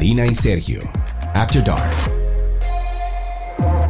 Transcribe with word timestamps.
Karina 0.00 0.26
y 0.26 0.34
Sergio, 0.34 0.80
After 1.34 1.62
Dark. 1.62 1.92